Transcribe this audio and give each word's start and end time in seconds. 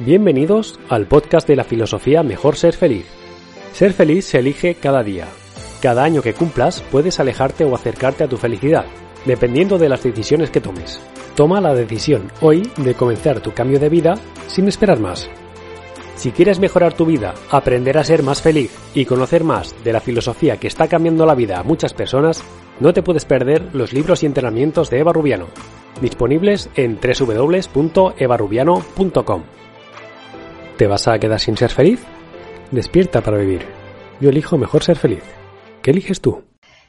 Bienvenidos 0.00 0.80
al 0.88 1.06
podcast 1.06 1.46
de 1.46 1.54
la 1.54 1.62
filosofía 1.62 2.24
Mejor 2.24 2.56
Ser 2.56 2.74
Feliz. 2.74 3.06
Ser 3.72 3.92
feliz 3.92 4.24
se 4.24 4.40
elige 4.40 4.74
cada 4.74 5.04
día. 5.04 5.28
Cada 5.80 6.02
año 6.02 6.20
que 6.20 6.34
cumplas 6.34 6.82
puedes 6.90 7.20
alejarte 7.20 7.64
o 7.64 7.76
acercarte 7.76 8.24
a 8.24 8.28
tu 8.28 8.36
felicidad, 8.36 8.86
dependiendo 9.24 9.78
de 9.78 9.88
las 9.88 10.02
decisiones 10.02 10.50
que 10.50 10.60
tomes. 10.60 11.00
Toma 11.36 11.60
la 11.60 11.74
decisión 11.74 12.32
hoy 12.40 12.68
de 12.76 12.94
comenzar 12.94 13.38
tu 13.38 13.54
cambio 13.54 13.78
de 13.78 13.88
vida 13.88 14.16
sin 14.48 14.66
esperar 14.66 14.98
más. 14.98 15.30
Si 16.16 16.32
quieres 16.32 16.58
mejorar 16.58 16.94
tu 16.94 17.06
vida, 17.06 17.34
aprender 17.52 17.96
a 17.96 18.02
ser 18.02 18.24
más 18.24 18.42
feliz 18.42 18.76
y 18.94 19.04
conocer 19.04 19.44
más 19.44 19.76
de 19.84 19.92
la 19.92 20.00
filosofía 20.00 20.56
que 20.56 20.66
está 20.66 20.88
cambiando 20.88 21.24
la 21.24 21.36
vida 21.36 21.60
a 21.60 21.62
muchas 21.62 21.94
personas, 21.94 22.42
no 22.80 22.92
te 22.92 23.04
puedes 23.04 23.26
perder 23.26 23.72
los 23.72 23.92
libros 23.92 24.24
y 24.24 24.26
entrenamientos 24.26 24.90
de 24.90 24.98
Eva 24.98 25.12
Rubiano, 25.12 25.46
disponibles 26.00 26.68
en 26.74 26.98
www.evarubiano.com. 27.00 29.42
¿Te 30.76 30.88
vas 30.88 31.06
a 31.06 31.18
quedar 31.20 31.38
sin 31.38 31.56
ser 31.56 31.70
feliz? 31.70 32.00
Despierta 32.72 33.20
para 33.20 33.38
vivir. 33.38 33.64
Yo 34.20 34.30
elijo 34.30 34.58
mejor 34.58 34.82
ser 34.82 34.96
feliz. 34.96 35.22
¿Qué 35.82 35.92
eliges 35.92 36.20
tú? 36.20 36.42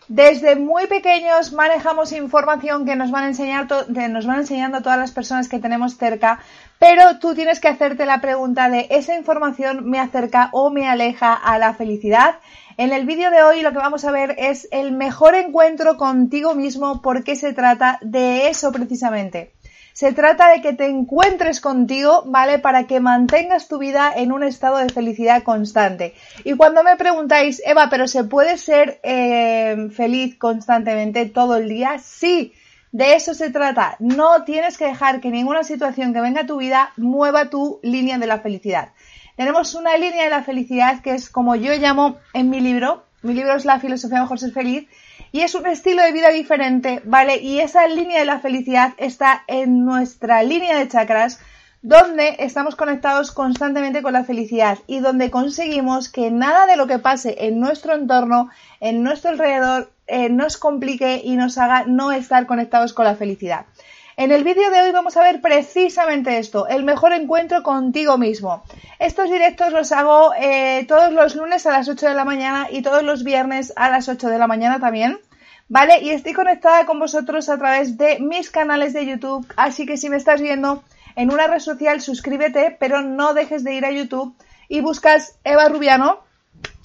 Desde 0.08 0.56
muy 0.56 0.88
pequeños 0.88 1.54
manejamos 1.54 2.12
información 2.12 2.86
que 2.86 2.96
nos 2.96 3.12
van, 3.12 3.26
a 3.26 3.28
enseñar 3.28 3.68
enseñando 4.38 4.82
todas 4.82 4.98
las 4.98 5.12
personas 5.12 5.50
que 5.50 5.60
tenemos 5.60 5.98
cerca, 5.98 6.40
pero 6.80 7.20
tú 7.20 7.36
tienes 7.36 7.60
que 7.60 7.68
hacerte 7.68 8.08
la 8.08 8.22
pregunta 8.22 8.70
de 8.70 8.88
¿esa 8.90 9.16
información 9.16 9.88
me 9.88 10.00
acerca 10.00 10.50
o 10.52 10.72
me 10.72 10.88
aleja 10.88 11.34
a 11.34 11.60
la 11.60 11.74
felicidad? 11.76 12.36
En 12.78 12.92
el 12.92 13.06
vídeo 13.06 13.30
de 13.30 13.44
hoy 13.44 13.62
lo 13.62 13.72
que 13.72 13.78
vamos 13.78 14.04
a 14.06 14.12
ver 14.12 14.36
es 14.38 14.68
el 14.72 14.92
mejor 14.92 15.36
encuentro 15.36 15.98
contigo 15.98 16.56
mismo 16.56 17.02
porque 17.02 17.36
se 17.36 17.54
trata 17.54 18.00
de 18.02 18.50
eso 18.50 18.72
precisamente. 18.72 19.54
Se 19.96 20.12
trata 20.12 20.50
de 20.50 20.62
que 20.62 20.74
te 20.74 20.88
encuentres 20.88 21.62
contigo, 21.62 22.24
¿vale? 22.26 22.60
Para 22.60 22.86
que 22.86 23.00
mantengas 23.00 23.70
tu 23.70 23.78
vida 23.78 24.12
en 24.14 24.34
un 24.34 24.44
estado 24.44 24.76
de 24.80 24.90
felicidad 24.90 25.44
constante. 25.44 26.14
Y 26.44 26.58
cuando 26.58 26.84
me 26.84 26.98
preguntáis, 26.98 27.62
Eva, 27.66 27.88
¿pero 27.90 28.06
se 28.10 28.26
puede 28.26 28.58
ser 28.58 29.00
eh, 29.04 29.88
feliz 29.96 30.38
constantemente 30.38 31.28
todo 31.28 31.56
el 31.56 31.70
día? 31.70 31.98
Sí. 32.00 32.52
De 32.92 33.14
eso 33.14 33.34
se 33.34 33.52
trata. 33.52 33.96
No 34.00 34.44
tienes 34.44 34.78
que 34.78 34.84
dejar 34.84 35.22
que 35.22 35.30
ninguna 35.30 35.64
situación 35.64 36.14
que 36.14 36.20
venga 36.20 36.42
a 36.42 36.46
tu 36.46 36.58
vida 36.58 36.92
mueva 36.98 37.50
tu 37.50 37.80
línea 37.82 38.18
de 38.18 38.28
la 38.28 38.40
felicidad. 38.40 38.90
Tenemos 39.38 39.76
una 39.76 39.96
línea 39.96 40.26
de 40.26 40.30
la 40.30 40.44
felicidad 40.44 41.02
que 41.04 41.12
es 41.12 41.30
como 41.30 41.56
yo 41.56 41.72
llamo 41.76 42.18
en 42.34 42.50
mi 42.50 42.60
libro. 42.60 43.06
Mi 43.22 43.34
libro 43.34 43.56
es 43.56 43.64
La 43.64 43.80
filosofía 43.80 44.20
mejor 44.20 44.40
ser 44.40 44.52
feliz 44.52 44.90
y 45.36 45.42
es 45.42 45.54
un 45.54 45.68
estilo 45.68 46.02
de 46.02 46.14
vida 46.14 46.30
diferente, 46.30 47.02
¿vale? 47.04 47.40
Y 47.40 47.60
esa 47.60 47.86
línea 47.88 48.20
de 48.20 48.26
la 48.26 48.40
felicidad 48.40 48.94
está 48.96 49.44
en 49.48 49.84
nuestra 49.84 50.44
línea 50.44 50.80
de 50.80 50.88
chakras, 50.88 51.42
donde 51.82 52.38
estamos 52.40 52.78
conectados 52.78 53.34
constantemente 53.34 54.02
con 54.02 54.14
la 54.14 54.24
felicidad 54.24 54.80
y 54.88 55.02
donde 55.02 55.32
conseguimos 55.32 56.08
que 56.08 56.32
nada 56.32 56.68
de 56.68 56.78
lo 56.78 56.88
que 56.88 57.00
pase 57.00 57.36
en 57.38 57.60
nuestro 57.60 57.96
entorno, 57.96 58.50
en 58.80 59.04
nuestro 59.04 59.32
alrededor, 59.32 59.92
eh, 60.08 60.30
nos 60.30 60.56
complique 60.56 61.20
y 61.22 61.36
nos 61.36 61.58
haga 61.58 61.84
no 61.86 62.14
estar 62.14 62.46
conectados 62.46 62.94
con 62.94 63.04
la 63.04 63.18
felicidad. 63.18 63.66
En 64.18 64.32
el 64.32 64.46
vídeo 64.46 64.72
de 64.72 64.82
hoy 64.82 64.92
vamos 64.94 65.18
a 65.18 65.24
ver 65.24 65.42
precisamente 65.42 66.38
esto, 66.38 66.70
el 66.70 66.86
mejor 66.86 67.12
encuentro 67.12 67.64
contigo 67.64 68.18
mismo. 68.18 68.64
Estos 68.98 69.30
directos 69.30 69.74
los 69.74 69.92
hago 69.92 70.34
eh, 70.40 70.86
todos 70.88 71.12
los 71.12 71.36
lunes 71.36 71.66
a 71.66 71.74
las 71.74 71.90
8 71.90 72.08
de 72.08 72.14
la 72.14 72.24
mañana 72.24 72.70
y 72.72 72.82
todos 72.82 73.04
los 73.04 73.26
viernes 73.26 73.74
a 73.76 73.90
las 73.90 74.08
8 74.08 74.30
de 74.30 74.38
la 74.38 74.48
mañana 74.48 74.80
también. 74.80 75.20
¿Vale? 75.68 76.00
Y 76.02 76.12
estoy 76.12 76.34
conectada 76.34 76.86
con 76.86 77.00
vosotros 77.00 77.50
a 77.50 77.58
través 77.58 77.98
de 77.98 78.20
mis 78.20 78.52
canales 78.52 78.94
de 78.94 79.06
YouTube, 79.06 79.48
así 79.56 79.86
que 79.86 79.98
si 79.98 80.10
me 80.10 80.18
estás 80.18 80.42
viendo 80.42 80.84
en 81.16 81.32
una 81.32 81.48
red 81.48 81.60
social, 81.60 82.02
suscríbete, 82.02 82.76
pero 82.80 83.02
no 83.02 83.34
dejes 83.34 83.64
de 83.64 83.74
ir 83.74 83.86
a 83.86 83.92
YouTube 83.92 84.36
y 84.68 84.82
buscas 84.82 85.38
Eva 85.44 85.68
Rubiano 85.70 86.20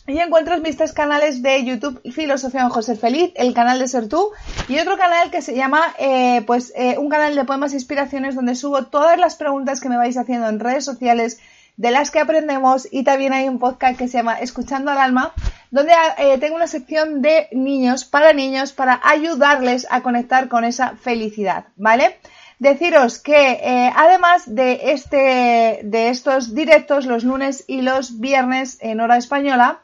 y 0.07 0.19
encuentras 0.19 0.61
mis 0.61 0.77
tres 0.77 0.93
canales 0.93 1.43
de 1.43 1.65
YouTube, 1.65 2.01
Filosofía 2.13 2.65
Mejor 2.65 2.83
Ser 2.83 2.97
Feliz, 2.97 3.33
el 3.37 3.55
canal 3.55 3.79
de 3.79 3.87
Ser 3.87 4.09
Tú 4.09 4.31
y 4.69 4.79
otro 4.79 4.97
canal 4.97 5.31
que 5.31 5.43
se 5.43 5.55
llama, 5.55 5.95
eh, 5.99 6.43
pues, 6.47 6.73
eh, 6.75 6.97
un 6.99 7.09
canal 7.09 7.35
de 7.35 7.45
poemas 7.45 7.73
e 7.73 7.77
inspiraciones 7.77 8.35
donde 8.35 8.55
subo 8.55 8.87
todas 8.87 9.19
las 9.19 9.37
preguntas 9.37 9.81
que 9.81 9.89
me 9.89 9.97
vais 9.97 10.17
haciendo 10.17 10.49
en 10.49 10.59
redes 10.59 10.85
sociales 10.85 11.39
de 11.81 11.91
las 11.91 12.11
que 12.11 12.21
aprendemos 12.21 12.87
y 12.91 13.05
también 13.05 13.33
hay 13.33 13.49
un 13.49 13.59
podcast 13.59 13.99
que 13.99 14.07
se 14.07 14.19
llama 14.19 14.39
Escuchando 14.39 14.91
al 14.91 14.99
Alma, 14.99 15.33
donde 15.71 15.95
eh, 16.19 16.37
tengo 16.37 16.57
una 16.57 16.67
sección 16.67 17.23
de 17.23 17.49
niños 17.53 18.05
para 18.05 18.35
niños 18.35 18.75
para 18.75 19.01
ayudarles 19.03 19.87
a 19.89 20.03
conectar 20.03 20.49
con 20.49 20.65
esa 20.65 20.97
felicidad, 20.97 21.69
¿vale? 21.77 22.19
Deciros 22.59 23.19
que 23.19 23.53
eh, 23.53 23.91
además 23.97 24.55
de 24.55 24.93
este 24.93 25.81
de 25.83 26.11
estos 26.11 26.55
directos 26.55 27.07
los 27.07 27.25
lunes 27.25 27.65
y 27.67 27.81
los 27.81 28.21
viernes 28.21 28.77
en 28.83 29.01
hora 29.01 29.17
española, 29.17 29.81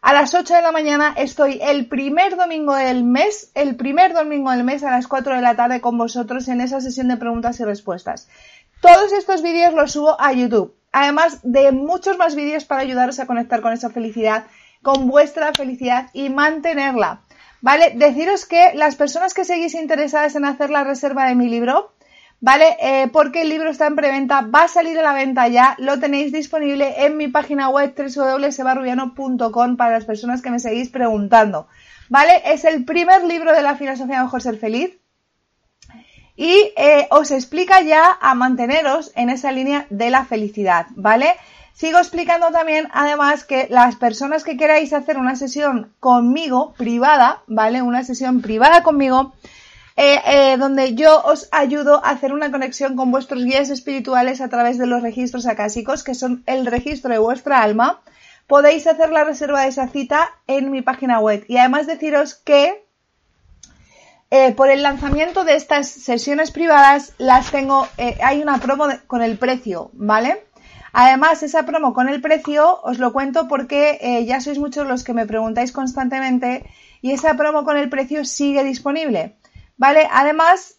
a 0.00 0.14
las 0.14 0.32
8 0.32 0.54
de 0.54 0.62
la 0.62 0.72
mañana 0.72 1.12
estoy 1.14 1.60
el 1.60 1.88
primer 1.88 2.36
domingo 2.36 2.74
del 2.74 3.04
mes, 3.04 3.50
el 3.54 3.76
primer 3.76 4.14
domingo 4.14 4.50
del 4.50 4.64
mes 4.64 4.82
a 4.82 4.92
las 4.92 5.06
4 5.06 5.34
de 5.34 5.42
la 5.42 5.56
tarde 5.56 5.82
con 5.82 5.98
vosotros 5.98 6.48
en 6.48 6.62
esa 6.62 6.80
sesión 6.80 7.08
de 7.08 7.18
preguntas 7.18 7.60
y 7.60 7.64
respuestas. 7.64 8.30
Todos 8.80 9.12
estos 9.12 9.42
vídeos 9.42 9.74
los 9.74 9.92
subo 9.92 10.18
a 10.18 10.32
YouTube 10.32 10.77
además 10.92 11.40
de 11.42 11.72
muchos 11.72 12.18
más 12.18 12.34
vídeos 12.34 12.64
para 12.64 12.82
ayudaros 12.82 13.18
a 13.18 13.26
conectar 13.26 13.60
con 13.60 13.72
esa 13.72 13.90
felicidad, 13.90 14.46
con 14.82 15.08
vuestra 15.08 15.52
felicidad 15.52 16.10
y 16.12 16.28
mantenerla. 16.30 17.22
¿Vale? 17.60 17.92
Deciros 17.96 18.46
que 18.46 18.72
las 18.74 18.94
personas 18.94 19.34
que 19.34 19.44
seguís 19.44 19.74
interesadas 19.74 20.36
en 20.36 20.44
hacer 20.44 20.70
la 20.70 20.84
reserva 20.84 21.26
de 21.26 21.34
mi 21.34 21.48
libro, 21.48 21.92
¿vale? 22.40 22.76
Eh, 22.80 23.08
porque 23.12 23.42
el 23.42 23.48
libro 23.48 23.70
está 23.70 23.88
en 23.88 23.96
preventa, 23.96 24.42
va 24.42 24.64
a 24.64 24.68
salir 24.68 24.96
a 24.98 25.02
la 25.02 25.12
venta 25.12 25.48
ya, 25.48 25.74
lo 25.78 25.98
tenéis 25.98 26.32
disponible 26.32 27.04
en 27.04 27.16
mi 27.16 27.26
página 27.26 27.68
web 27.68 27.94
www.sebarrubiano.com 27.96 29.76
para 29.76 29.90
las 29.90 30.04
personas 30.04 30.40
que 30.40 30.50
me 30.50 30.60
seguís 30.60 30.88
preguntando, 30.88 31.66
¿vale? 32.08 32.42
Es 32.44 32.64
el 32.64 32.84
primer 32.84 33.24
libro 33.24 33.52
de 33.52 33.62
la 33.62 33.74
filosofía 33.74 34.22
Mejor 34.22 34.40
Ser 34.40 34.56
Feliz, 34.56 34.96
y 36.38 36.72
eh, 36.76 37.08
os 37.10 37.32
explica 37.32 37.80
ya 37.82 38.16
a 38.20 38.32
manteneros 38.36 39.10
en 39.16 39.28
esa 39.28 39.50
línea 39.50 39.86
de 39.90 40.08
la 40.08 40.24
felicidad, 40.24 40.86
¿vale? 40.94 41.34
Sigo 41.72 41.98
explicando 41.98 42.52
también, 42.52 42.86
además, 42.92 43.42
que 43.42 43.66
las 43.70 43.96
personas 43.96 44.44
que 44.44 44.56
queráis 44.56 44.92
hacer 44.92 45.18
una 45.18 45.34
sesión 45.34 45.92
conmigo, 45.98 46.74
privada, 46.78 47.42
¿vale? 47.48 47.82
Una 47.82 48.04
sesión 48.04 48.40
privada 48.40 48.84
conmigo, 48.84 49.34
eh, 49.96 50.20
eh, 50.26 50.56
donde 50.58 50.94
yo 50.94 51.20
os 51.24 51.48
ayudo 51.50 52.04
a 52.04 52.10
hacer 52.10 52.32
una 52.32 52.52
conexión 52.52 52.94
con 52.94 53.10
vuestros 53.10 53.44
guías 53.44 53.68
espirituales 53.70 54.40
a 54.40 54.48
través 54.48 54.78
de 54.78 54.86
los 54.86 55.02
registros 55.02 55.44
acásicos, 55.44 56.04
que 56.04 56.14
son 56.14 56.44
el 56.46 56.66
registro 56.66 57.10
de 57.10 57.18
vuestra 57.18 57.62
alma. 57.62 58.00
Podéis 58.46 58.86
hacer 58.86 59.10
la 59.10 59.24
reserva 59.24 59.62
de 59.62 59.68
esa 59.68 59.88
cita 59.88 60.30
en 60.46 60.70
mi 60.70 60.82
página 60.82 61.18
web. 61.18 61.44
Y 61.48 61.56
además 61.56 61.88
deciros 61.88 62.34
que 62.34 62.87
eh, 64.30 64.52
por 64.52 64.68
el 64.68 64.82
lanzamiento 64.82 65.44
de 65.44 65.56
estas 65.56 65.88
sesiones 65.88 66.50
privadas 66.50 67.14
las 67.16 67.50
tengo, 67.50 67.88
eh, 67.96 68.18
hay 68.22 68.42
una 68.42 68.58
promo 68.58 68.86
con 69.06 69.22
el 69.22 69.38
precio, 69.38 69.88
¿vale? 69.94 70.44
Además, 70.92 71.42
esa 71.42 71.64
promo 71.64 71.94
con 71.94 72.10
el 72.10 72.20
precio 72.20 72.78
os 72.82 72.98
lo 72.98 73.14
cuento 73.14 73.48
porque 73.48 73.96
eh, 74.02 74.26
ya 74.26 74.42
sois 74.42 74.58
muchos 74.58 74.86
los 74.86 75.02
que 75.02 75.14
me 75.14 75.24
preguntáis 75.24 75.72
constantemente 75.72 76.66
y 77.00 77.12
esa 77.12 77.38
promo 77.38 77.64
con 77.64 77.78
el 77.78 77.88
precio 77.88 78.26
sigue 78.26 78.64
disponible, 78.64 79.36
¿vale? 79.78 80.06
Además, 80.10 80.74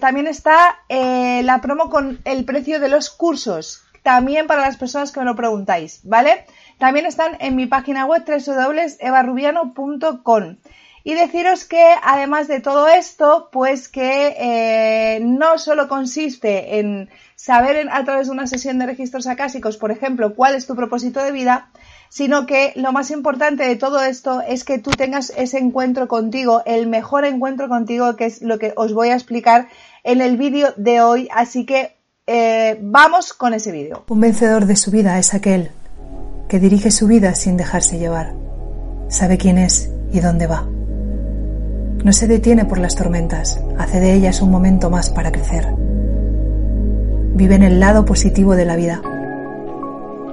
también 0.00 0.26
está 0.26 0.80
la 0.88 1.60
promo 1.62 1.90
con 1.90 2.20
el 2.24 2.44
precio 2.44 2.80
de 2.80 2.88
los 2.88 3.08
cursos, 3.08 3.84
también 4.02 4.48
para 4.48 4.62
las 4.62 4.76
personas 4.76 5.12
que 5.12 5.20
me 5.20 5.26
lo 5.26 5.36
preguntáis, 5.36 6.00
¿vale? 6.02 6.44
También 6.78 7.06
están 7.06 7.36
en 7.38 7.54
mi 7.54 7.66
página 7.66 8.04
web 8.04 8.24
www.evarubiano.com. 8.26 10.56
Y 11.02 11.14
deciros 11.14 11.64
que 11.64 11.82
además 12.02 12.48
de 12.48 12.60
todo 12.60 12.88
esto, 12.88 13.48
pues 13.52 13.88
que 13.88 14.36
eh, 14.38 15.20
no 15.22 15.58
solo 15.58 15.88
consiste 15.88 16.78
en 16.78 17.08
saber 17.36 17.88
a 17.90 18.04
través 18.04 18.26
de 18.26 18.32
una 18.32 18.46
sesión 18.46 18.78
de 18.78 18.86
registros 18.86 19.26
acásicos, 19.26 19.78
por 19.78 19.90
ejemplo, 19.90 20.34
cuál 20.34 20.54
es 20.54 20.66
tu 20.66 20.76
propósito 20.76 21.22
de 21.24 21.32
vida, 21.32 21.70
sino 22.10 22.44
que 22.44 22.72
lo 22.76 22.92
más 22.92 23.10
importante 23.10 23.64
de 23.64 23.76
todo 23.76 24.02
esto 24.02 24.42
es 24.42 24.64
que 24.64 24.78
tú 24.78 24.90
tengas 24.90 25.32
ese 25.36 25.58
encuentro 25.58 26.06
contigo, 26.06 26.62
el 26.66 26.86
mejor 26.86 27.24
encuentro 27.24 27.68
contigo, 27.68 28.16
que 28.16 28.26
es 28.26 28.42
lo 28.42 28.58
que 28.58 28.74
os 28.76 28.92
voy 28.92 29.08
a 29.08 29.14
explicar 29.14 29.68
en 30.04 30.20
el 30.20 30.36
vídeo 30.36 30.74
de 30.76 31.00
hoy. 31.00 31.28
Así 31.32 31.64
que 31.64 31.96
eh, 32.26 32.78
vamos 32.82 33.32
con 33.32 33.54
ese 33.54 33.72
vídeo. 33.72 34.04
Un 34.08 34.20
vencedor 34.20 34.66
de 34.66 34.76
su 34.76 34.90
vida 34.90 35.18
es 35.18 35.32
aquel 35.32 35.70
que 36.48 36.58
dirige 36.58 36.90
su 36.90 37.06
vida 37.06 37.34
sin 37.34 37.56
dejarse 37.56 37.98
llevar. 37.98 38.34
Sabe 39.08 39.38
quién 39.38 39.56
es 39.56 39.88
y 40.12 40.20
dónde 40.20 40.46
va. 40.46 40.66
No 42.04 42.14
se 42.14 42.26
detiene 42.26 42.64
por 42.64 42.78
las 42.78 42.96
tormentas, 42.96 43.60
hace 43.78 44.00
de 44.00 44.14
ellas 44.14 44.40
un 44.40 44.50
momento 44.50 44.88
más 44.88 45.10
para 45.10 45.30
crecer. 45.30 45.66
Vive 47.34 47.54
en 47.56 47.62
el 47.62 47.78
lado 47.78 48.06
positivo 48.06 48.56
de 48.56 48.64
la 48.64 48.76
vida. 48.76 49.02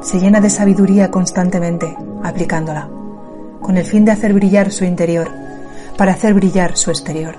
Se 0.01 0.19
llena 0.19 0.39
de 0.39 0.49
sabiduría 0.49 1.11
constantemente, 1.11 1.93
aplicándola, 2.23 2.89
con 3.61 3.75
el 3.75 3.83
fin 3.83 4.05
de 4.05 4.11
hacer 4.11 4.33
brillar 4.33 4.71
su 4.71 4.85
interior, 4.85 5.29
para 5.97 6.13
hacer 6.13 6.33
brillar 6.33 6.77
su 6.77 6.89
exterior. 6.89 7.35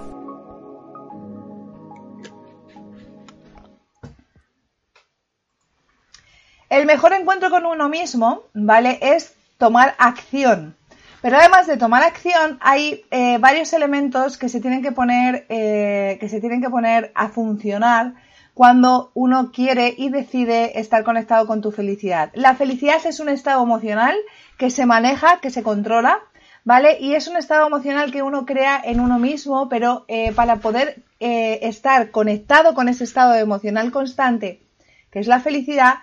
El 6.68 6.84
mejor 6.84 7.14
encuentro 7.14 7.48
con 7.48 7.64
uno 7.64 7.88
mismo, 7.88 8.42
¿vale? 8.52 8.98
Es 9.00 9.32
tomar 9.56 9.94
acción. 9.98 10.77
Pero 11.20 11.36
además 11.36 11.66
de 11.66 11.76
tomar 11.76 12.04
acción, 12.04 12.58
hay 12.60 13.04
eh, 13.10 13.38
varios 13.38 13.72
elementos 13.72 14.38
que 14.38 14.48
se 14.48 14.60
tienen 14.60 14.82
que 14.82 14.92
poner, 14.92 15.46
eh, 15.48 16.16
que 16.20 16.28
se 16.28 16.40
tienen 16.40 16.62
que 16.62 16.70
poner 16.70 17.10
a 17.14 17.28
funcionar 17.28 18.14
cuando 18.54 19.10
uno 19.14 19.50
quiere 19.52 19.94
y 19.96 20.10
decide 20.10 20.78
estar 20.78 21.02
conectado 21.02 21.46
con 21.46 21.60
tu 21.60 21.72
felicidad. 21.72 22.30
La 22.34 22.54
felicidad 22.54 23.04
es 23.04 23.18
un 23.18 23.28
estado 23.28 23.62
emocional 23.62 24.16
que 24.58 24.70
se 24.70 24.86
maneja, 24.86 25.40
que 25.40 25.50
se 25.50 25.62
controla, 25.62 26.20
¿vale? 26.64 26.98
Y 27.00 27.14
es 27.14 27.26
un 27.26 27.36
estado 27.36 27.66
emocional 27.66 28.12
que 28.12 28.22
uno 28.22 28.46
crea 28.46 28.80
en 28.84 29.00
uno 29.00 29.18
mismo, 29.18 29.68
pero 29.68 30.04
eh, 30.08 30.32
para 30.32 30.56
poder 30.56 31.02
estar 31.20 32.12
conectado 32.12 32.74
con 32.74 32.88
ese 32.88 33.02
estado 33.02 33.34
emocional 33.34 33.90
constante, 33.90 34.62
que 35.10 35.18
es 35.18 35.26
la 35.26 35.40
felicidad, 35.40 35.94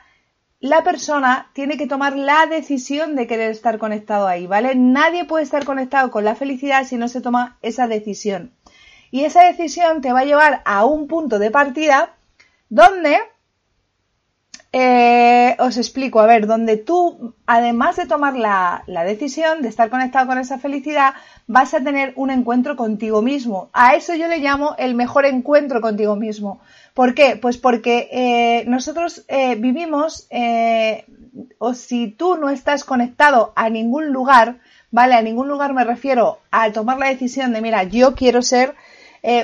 la 0.59 0.83
persona 0.83 1.49
tiene 1.53 1.77
que 1.77 1.87
tomar 1.87 2.15
la 2.15 2.45
decisión 2.45 3.15
de 3.15 3.27
querer 3.27 3.51
estar 3.51 3.77
conectado 3.77 4.27
ahí, 4.27 4.47
¿vale? 4.47 4.75
Nadie 4.75 5.25
puede 5.25 5.43
estar 5.43 5.65
conectado 5.65 6.11
con 6.11 6.23
la 6.23 6.35
felicidad 6.35 6.85
si 6.85 6.97
no 6.97 7.07
se 7.07 7.21
toma 7.21 7.57
esa 7.61 7.87
decisión. 7.87 8.51
Y 9.11 9.25
esa 9.25 9.43
decisión 9.43 10.01
te 10.01 10.11
va 10.11 10.21
a 10.21 10.25
llevar 10.25 10.61
a 10.65 10.85
un 10.85 11.07
punto 11.07 11.39
de 11.39 11.51
partida 11.51 12.15
donde, 12.69 13.19
eh, 14.77 15.55
os 15.59 15.77
explico, 15.77 16.19
a 16.19 16.25
ver, 16.25 16.47
donde 16.47 16.75
tú, 16.75 17.33
además 17.45 17.95
de 17.95 18.07
tomar 18.07 18.35
la, 18.35 18.83
la 18.87 19.05
decisión 19.05 19.61
de 19.61 19.69
estar 19.69 19.89
conectado 19.89 20.27
con 20.27 20.37
esa 20.37 20.59
felicidad, 20.59 21.13
vas 21.47 21.73
a 21.73 21.79
tener 21.79 22.11
un 22.17 22.29
encuentro 22.29 22.75
contigo 22.75 23.21
mismo. 23.21 23.69
A 23.71 23.95
eso 23.95 24.15
yo 24.15 24.27
le 24.27 24.39
llamo 24.39 24.75
el 24.77 24.93
mejor 24.93 25.25
encuentro 25.25 25.79
contigo 25.79 26.17
mismo. 26.17 26.59
¿Por 26.93 27.15
qué? 27.15 27.37
Pues 27.37 27.57
porque 27.57 28.09
eh, 28.11 28.65
nosotros 28.67 29.23
eh, 29.29 29.55
vivimos, 29.55 30.27
eh, 30.29 31.05
o 31.57 31.73
si 31.73 32.09
tú 32.09 32.35
no 32.35 32.49
estás 32.49 32.83
conectado 32.83 33.53
a 33.55 33.69
ningún 33.69 34.11
lugar, 34.11 34.57
¿vale? 34.91 35.15
A 35.15 35.21
ningún 35.21 35.47
lugar 35.47 35.73
me 35.73 35.85
refiero 35.85 36.39
a 36.51 36.69
tomar 36.73 36.97
la 36.97 37.07
decisión 37.07 37.53
de, 37.53 37.61
mira, 37.61 37.83
yo 37.83 38.13
quiero 38.13 38.41
ser 38.41 38.75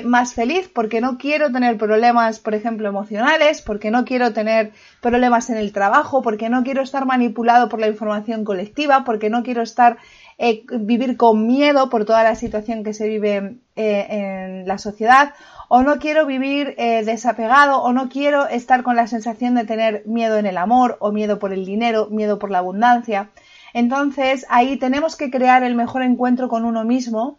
más 0.04 0.34
feliz 0.34 0.70
porque 0.72 1.00
no 1.00 1.18
quiero 1.18 1.50
tener 1.50 1.76
problemas, 1.76 2.38
por 2.38 2.54
ejemplo, 2.54 2.88
emocionales, 2.88 3.62
porque 3.62 3.90
no 3.90 4.04
quiero 4.04 4.32
tener 4.32 4.72
problemas 5.00 5.50
en 5.50 5.56
el 5.56 5.72
trabajo, 5.72 6.22
porque 6.22 6.48
no 6.48 6.62
quiero 6.62 6.82
estar 6.82 7.04
manipulado 7.04 7.68
por 7.68 7.80
la 7.80 7.88
información 7.88 8.44
colectiva, 8.44 9.04
porque 9.04 9.30
no 9.30 9.42
quiero 9.42 9.62
estar 9.62 9.96
vivir 10.80 11.16
con 11.16 11.46
miedo 11.46 11.88
por 11.88 12.04
toda 12.04 12.24
la 12.24 12.34
situación 12.34 12.82
que 12.82 12.94
se 12.94 13.08
vive 13.08 13.58
en 13.76 14.66
la 14.66 14.78
sociedad 14.78 15.34
o 15.74 15.82
no 15.82 15.98
quiero 15.98 16.26
vivir 16.26 16.74
eh, 16.76 17.02
desapegado, 17.02 17.82
o 17.82 17.94
no 17.94 18.10
quiero 18.10 18.46
estar 18.46 18.82
con 18.82 18.94
la 18.94 19.06
sensación 19.06 19.54
de 19.54 19.64
tener 19.64 20.02
miedo 20.04 20.36
en 20.36 20.44
el 20.44 20.58
amor, 20.58 20.98
o 21.00 21.12
miedo 21.12 21.38
por 21.38 21.50
el 21.54 21.64
dinero, 21.64 22.08
miedo 22.10 22.38
por 22.38 22.50
la 22.50 22.58
abundancia. 22.58 23.30
Entonces 23.72 24.44
ahí 24.50 24.76
tenemos 24.76 25.16
que 25.16 25.30
crear 25.30 25.62
el 25.62 25.74
mejor 25.74 26.02
encuentro 26.02 26.50
con 26.50 26.66
uno 26.66 26.84
mismo 26.84 27.38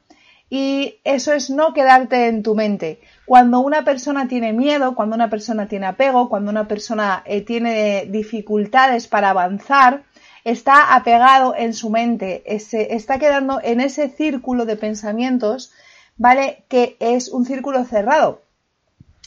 y 0.55 0.99
eso 1.03 1.33
es 1.33 1.49
no 1.49 1.73
quedarte 1.73 2.27
en 2.27 2.43
tu 2.43 2.53
mente. 2.53 3.01
Cuando 3.25 3.59
una 3.61 3.83
persona 3.83 4.27
tiene 4.27 4.53
miedo, 4.53 4.93
cuando 4.93 5.15
una 5.15 5.27
persona 5.27 5.67
tiene 5.67 5.87
apego, 5.87 6.29
cuando 6.29 6.51
una 6.51 6.67
persona 6.67 7.23
eh, 7.25 7.41
tiene 7.41 8.05
dificultades 8.05 9.07
para 9.07 9.31
avanzar, 9.31 10.03
está 10.43 10.93
apegado 10.93 11.55
en 11.57 11.73
su 11.73 11.89
mente, 11.89 12.43
está 12.45 13.17
quedando 13.17 13.61
en 13.63 13.81
ese 13.81 14.09
círculo 14.09 14.67
de 14.67 14.75
pensamientos 14.75 15.71
¿vale? 16.17 16.65
Que 16.67 16.97
es 16.99 17.29
un 17.29 17.45
círculo 17.47 17.83
cerrado. 17.85 18.43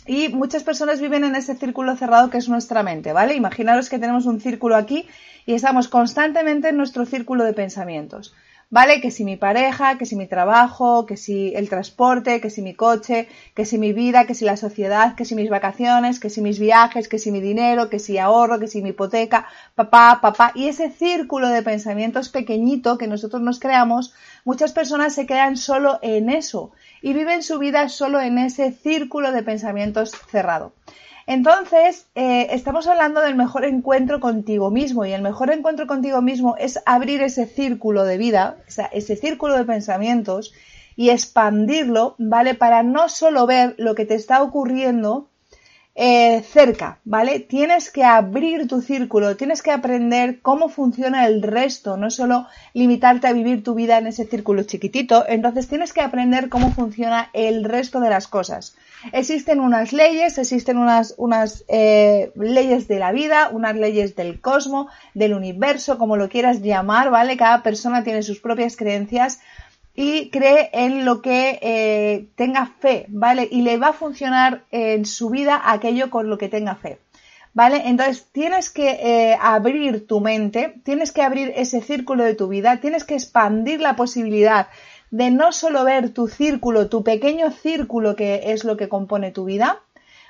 Y 0.07 0.29
muchas 0.29 0.63
personas 0.63 1.01
viven 1.01 1.25
en 1.25 1.35
ese 1.35 1.57
círculo 1.57 1.97
cerrado 1.97 2.31
que 2.31 2.39
es 2.39 2.49
nuestra 2.49 2.85
mente, 2.85 3.13
¿vale? 3.13 3.35
Imaginaros 3.35 3.89
que 3.89 3.99
tenemos 3.99 4.27
un 4.27 4.41
círculo 4.41 4.77
aquí 4.77 5.09
y 5.45 5.55
estamos 5.55 5.89
constantemente 5.89 6.69
en 6.69 6.77
nuestro 6.77 7.05
círculo 7.05 7.43
de 7.43 7.53
pensamientos. 7.53 8.33
¿Vale? 8.69 9.01
Que 9.01 9.11
si 9.11 9.25
mi 9.25 9.37
pareja, 9.37 9.97
que 9.99 10.07
si 10.07 10.17
mi 10.17 10.27
trabajo, 10.27 11.07
que 11.07 11.17
si 11.17 11.55
el 11.55 11.69
transporte, 11.69 12.41
que 12.41 12.51
si 12.51 12.63
mi 12.63 12.75
coche, 12.75 13.29
que 13.55 13.65
si 13.65 13.79
mi 13.79 13.93
vida, 13.93 14.27
que 14.27 14.35
si 14.35 14.45
la 14.45 14.57
sociedad, 14.57 15.15
que 15.15 15.25
si 15.25 15.35
mis 15.35 15.51
vacaciones, 15.51 16.19
que 16.19 16.31
si 16.31 16.41
mis 16.41 16.59
viajes, 16.59 17.09
que 17.09 17.19
si 17.19 17.31
mi 17.31 17.41
dinero, 17.41 17.89
que 17.89 17.99
si 17.99 18.19
ahorro, 18.19 18.59
que 18.59 18.67
si 18.67 18.83
mi 18.83 18.91
hipoteca, 18.91 19.47
papá, 19.75 20.19
papá. 20.21 20.53
Y 20.55 20.69
ese 20.69 20.91
círculo 20.91 21.49
de 21.49 21.63
pensamientos 21.63 22.29
pequeñito 22.29 22.99
que 22.99 23.07
nosotros 23.07 23.41
nos 23.43 23.61
creamos, 23.61 24.13
muchas 24.45 24.73
personas 24.73 25.15
se 25.15 25.27
quedan 25.27 25.57
solo 25.57 25.99
en 26.03 26.29
eso 26.31 26.73
y 27.03 27.13
viven 27.13 27.43
su 27.43 27.59
vida 27.59 27.89
solo 27.89 28.21
en 28.21 28.39
ese 28.39 28.73
círculo 28.73 29.33
de 29.33 29.43
pensamientos 29.43 30.13
cerrado. 30.31 30.73
Entonces, 31.27 32.07
eh, 32.15 32.49
estamos 32.51 32.87
hablando 32.87 33.21
del 33.21 33.35
mejor 33.35 33.65
encuentro 33.65 34.21
contigo 34.21 34.71
mismo 34.71 35.05
y 35.05 35.13
el 35.13 35.23
mejor 35.23 35.51
encuentro 35.51 35.89
contigo 35.89 36.23
mismo 36.23 36.57
es 36.57 36.79
abrir 36.87 37.21
ese 37.21 37.47
círculo 37.47 38.05
de 38.05 38.17
vida, 38.17 38.59
o 38.69 38.71
sea, 38.71 38.87
ese 38.87 39.17
círculo 39.17 39.57
de 39.57 39.65
pensamientos 39.65 40.55
y 40.95 41.11
expandirlo, 41.11 42.15
¿vale? 42.19 42.55
Para 42.55 42.85
no 42.85 43.09
solo 43.09 43.45
ver 43.47 43.75
lo 43.77 43.97
que 43.97 44.07
te 44.07 44.15
está 44.15 44.41
ocurriendo 44.41 45.29
eh, 45.97 46.43
cerca, 46.43 47.01
¿vale? 47.05 47.41
Tienes 47.41 47.91
que 47.91 48.05
abrir 48.05 48.69
tu 48.69 48.81
círculo, 48.81 49.37
tienes 49.37 49.63
que 49.63 49.73
aprender 49.73 50.41
cómo 50.43 50.69
funciona 50.69 51.27
el 51.27 51.43
resto, 51.43 51.97
no 51.97 52.11
solo 52.11 52.47
limitarte 52.73 53.27
a 53.27 53.33
vivir 53.33 53.65
tu 53.65 53.75
vida 53.75 53.99
en 53.99 54.07
ese 54.07 54.27
círculo 54.27 54.63
chiquitito, 54.63 55.25
entonces 55.27 55.67
tienes 55.67 55.93
que 55.93 56.03
aprender 56.03 56.51
cómo 56.51 56.71
funciona 56.71 57.31
el 57.33 57.65
resto 57.65 57.99
de 57.99 58.11
las 58.11 58.29
cosas. 58.29 58.77
Existen 59.13 59.61
unas 59.61 59.93
leyes, 59.93 60.39
existen 60.39 60.79
unas, 60.79 61.15
unas 61.19 61.65
eh, 61.69 62.33
leyes 62.35 62.89
de 62.89 62.99
la 62.99 63.13
vida, 63.13 63.51
unas 63.53 63.77
leyes 63.77 64.17
del 64.17 64.41
cosmos, 64.41 64.87
del 65.15 65.35
universo, 65.35 65.99
como 65.99 66.17
lo 66.17 66.29
quieras 66.29 66.63
llamar, 66.63 67.11
¿vale? 67.11 67.37
Cada 67.37 67.63
persona 67.63 68.03
tiene 68.03 68.23
sus 68.23 68.41
propias 68.41 68.77
creencias, 68.77 69.41
y 69.97 70.29
cree 70.29 70.69
en 70.75 71.07
lo 71.07 71.23
que 71.23 71.59
eh, 71.63 72.27
tenga 72.37 72.67
fe, 72.67 73.07
¿vale? 73.09 73.49
Y 73.51 73.63
le 73.63 73.79
va 73.79 73.89
a 73.89 73.93
funcionar 73.95 74.65
en 74.71 75.07
su 75.07 75.31
vida 75.31 75.61
aquello 75.65 76.11
con 76.11 76.29
lo 76.29 76.37
que 76.37 76.51
tenga 76.51 76.75
fe, 76.75 76.99
¿vale? 77.55 77.83
Entonces 77.87 78.27
tienes 78.31 78.69
que 78.69 78.91
eh, 78.91 79.39
abrir 79.41 80.07
tu 80.07 80.21
mente, 80.21 80.75
tienes 80.85 81.13
que 81.13 81.23
abrir 81.23 81.53
ese 81.57 81.81
círculo 81.81 82.25
de 82.25 82.35
tu 82.35 82.47
vida, 82.47 82.79
tienes 82.79 83.05
que 83.05 83.15
expandir 83.15 83.81
la 83.81 83.97
posibilidad 83.97 84.69
de 85.11 85.31
no 85.31 85.53
solo 85.53 85.85
ver 85.85 86.11
tu 86.11 86.29
círculo, 86.29 86.89
tu 86.89 87.05
pequeño 87.05 87.51
círculo 87.51 88.17
que 88.17 88.53
es 88.53 88.65
lo 88.65 88.77
que 88.77 88.89
compone 88.89 89.31
tu 89.31 89.45
vida, 89.45 89.81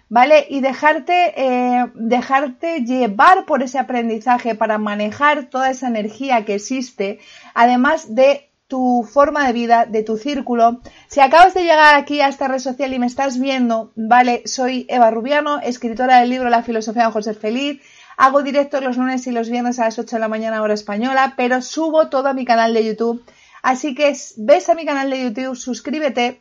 ¿vale? 0.09 0.47
Y 0.49 0.61
dejarte, 0.61 1.35
eh, 1.37 1.87
dejarte 1.95 2.85
llevar 2.85 3.47
por 3.47 3.63
ese 3.63 3.79
aprendizaje 3.79 4.55
para 4.55 4.79
manejar 4.79 5.47
toda 5.47 5.71
esa 5.71 5.89
energía 5.89 6.45
que 6.45 6.55
existe, 6.55 7.19
además 7.55 8.15
de 8.15 8.51
tu 8.69 9.09
forma 9.09 9.47
de 9.47 9.53
vida, 9.53 9.87
de 9.87 10.03
tu 10.03 10.17
círculo. 10.17 10.81
Si 11.09 11.21
acabas 11.21 11.55
de 11.55 11.63
llegar 11.63 11.95
aquí 11.95 12.21
a 12.21 12.29
esta 12.29 12.49
red 12.49 12.59
social 12.59 12.93
y 12.93 12.99
me 12.99 13.07
estás 13.07 13.39
viendo, 13.39 13.93
vale, 13.95 14.43
soy 14.45 14.87
Eva 14.89 15.11
Rubiano, 15.11 15.61
escritora 15.61 16.21
del 16.21 16.31
libro 16.31 16.49
La 16.49 16.63
filosofía 16.63 17.07
de 17.07 17.13
José 17.13 17.35
Feliz. 17.35 17.81
Hago 18.17 18.43
directos 18.43 18.83
los 18.83 18.97
lunes 18.97 19.27
y 19.27 19.31
los 19.31 19.51
viernes 19.51 19.79
a 19.79 19.85
las 19.85 19.99
8 19.99 20.17
de 20.17 20.21
la 20.21 20.29
mañana 20.29 20.63
hora 20.63 20.75
española, 20.75 21.35
pero 21.37 21.61
subo 21.61 22.09
todo 22.09 22.29
a 22.29 22.33
mi 22.33 22.45
canal 22.45 22.73
de 22.73 22.85
YouTube. 22.85 23.23
Así 23.67 23.97
que 23.97 24.17
ves 24.37 24.69
a 24.69 24.77
mi 24.77 24.85
canal 24.85 25.11
de 25.11 25.25
YouTube, 25.25 25.57
suscríbete 25.57 26.41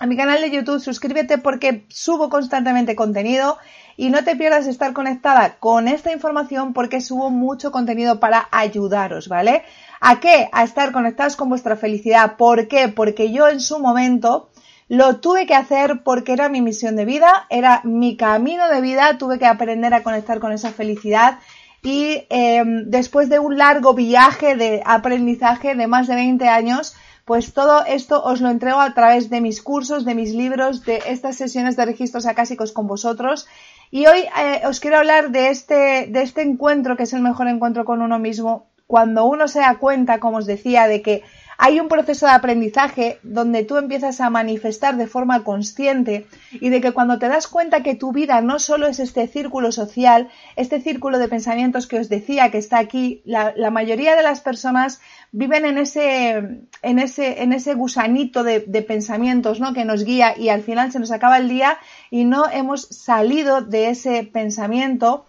a 0.00 0.06
mi 0.06 0.16
canal 0.16 0.40
de 0.40 0.50
YouTube, 0.50 0.80
suscríbete 0.80 1.38
porque 1.38 1.86
subo 1.90 2.28
constantemente 2.28 2.96
contenido 2.96 3.56
y 3.96 4.10
no 4.10 4.24
te 4.24 4.34
pierdas 4.34 4.66
estar 4.66 4.92
conectada 4.92 5.60
con 5.60 5.86
esta 5.86 6.10
información 6.10 6.72
porque 6.72 7.00
subo 7.00 7.30
mucho 7.30 7.70
contenido 7.70 8.18
para 8.18 8.48
ayudaros, 8.50 9.28
¿vale? 9.28 9.62
¿A 10.00 10.18
qué? 10.18 10.48
A 10.50 10.64
estar 10.64 10.90
conectados 10.90 11.36
con 11.36 11.50
vuestra 11.50 11.76
felicidad. 11.76 12.34
¿Por 12.36 12.66
qué? 12.66 12.88
Porque 12.88 13.30
yo 13.30 13.46
en 13.46 13.60
su 13.60 13.78
momento 13.78 14.50
lo 14.88 15.20
tuve 15.20 15.46
que 15.46 15.54
hacer 15.54 16.02
porque 16.02 16.32
era 16.32 16.48
mi 16.48 16.62
misión 16.62 16.96
de 16.96 17.04
vida, 17.04 17.46
era 17.48 17.80
mi 17.84 18.16
camino 18.16 18.68
de 18.68 18.80
vida, 18.80 19.18
tuve 19.18 19.38
que 19.38 19.46
aprender 19.46 19.94
a 19.94 20.02
conectar 20.02 20.40
con 20.40 20.50
esa 20.50 20.72
felicidad 20.72 21.38
y 21.82 22.26
em, 22.28 22.90
después 22.90 23.28
de 23.28 23.38
un 23.38 23.56
largo 23.56 23.94
viaje 23.94 24.56
de 24.56 24.82
aprendizaje 24.84 25.74
de 25.74 25.86
más 25.86 26.06
de 26.08 26.14
20 26.14 26.48
años, 26.48 26.94
pues 27.24 27.54
todo 27.54 27.84
esto 27.86 28.22
os 28.22 28.40
lo 28.40 28.50
entrego 28.50 28.80
a 28.80 28.92
través 28.92 29.30
de 29.30 29.40
mis 29.40 29.62
cursos, 29.62 30.04
de 30.04 30.14
mis 30.14 30.34
libros, 30.34 30.84
de 30.84 31.00
estas 31.06 31.36
sesiones 31.36 31.76
de 31.76 31.84
registros 31.84 32.26
acásicos 32.26 32.72
con 32.72 32.86
vosotros. 32.86 33.46
Y 33.90 34.06
hoy 34.06 34.20
eh, 34.20 34.62
os 34.66 34.80
quiero 34.80 34.98
hablar 34.98 35.30
de 35.30 35.48
este, 35.48 36.08
de 36.08 36.22
este 36.22 36.42
encuentro, 36.42 36.96
que 36.96 37.04
es 37.04 37.12
el 37.12 37.22
mejor 37.22 37.48
encuentro 37.48 37.84
con 37.84 38.02
uno 38.02 38.18
mismo, 38.18 38.66
cuando 38.86 39.24
uno 39.24 39.46
se 39.46 39.60
da 39.60 39.78
cuenta, 39.78 40.18
como 40.18 40.38
os 40.38 40.46
decía, 40.46 40.88
de 40.88 41.02
que 41.02 41.22
hay 41.62 41.78
un 41.78 41.88
proceso 41.88 42.24
de 42.24 42.32
aprendizaje 42.32 43.18
donde 43.22 43.64
tú 43.64 43.76
empiezas 43.76 44.22
a 44.22 44.30
manifestar 44.30 44.96
de 44.96 45.06
forma 45.06 45.44
consciente 45.44 46.26
y 46.52 46.70
de 46.70 46.80
que 46.80 46.92
cuando 46.92 47.18
te 47.18 47.28
das 47.28 47.48
cuenta 47.48 47.82
que 47.82 47.94
tu 47.94 48.12
vida 48.12 48.40
no 48.40 48.58
solo 48.58 48.86
es 48.86 48.98
este 48.98 49.28
círculo 49.28 49.70
social, 49.70 50.30
este 50.56 50.80
círculo 50.80 51.18
de 51.18 51.28
pensamientos 51.28 51.86
que 51.86 51.98
os 51.98 52.08
decía 52.08 52.50
que 52.50 52.56
está 52.56 52.78
aquí, 52.78 53.20
la, 53.26 53.52
mayoría 53.70 54.16
de 54.16 54.22
las 54.22 54.40
personas 54.40 55.02
viven 55.32 55.66
en 55.66 55.76
ese, 55.76 56.62
en 56.80 56.98
ese, 56.98 57.42
en 57.42 57.52
ese 57.52 57.74
gusanito 57.74 58.42
de, 58.42 58.60
de 58.60 58.80
pensamientos 58.80 59.60
¿no? 59.60 59.74
que 59.74 59.84
nos 59.84 60.02
guía 60.04 60.34
y 60.38 60.48
al 60.48 60.62
final 60.62 60.92
se 60.92 60.98
nos 60.98 61.12
acaba 61.12 61.36
el 61.36 61.50
día 61.50 61.76
y 62.10 62.24
no 62.24 62.48
hemos 62.50 62.86
salido 62.88 63.60
de 63.60 63.90
ese 63.90 64.22
pensamiento 64.24 65.26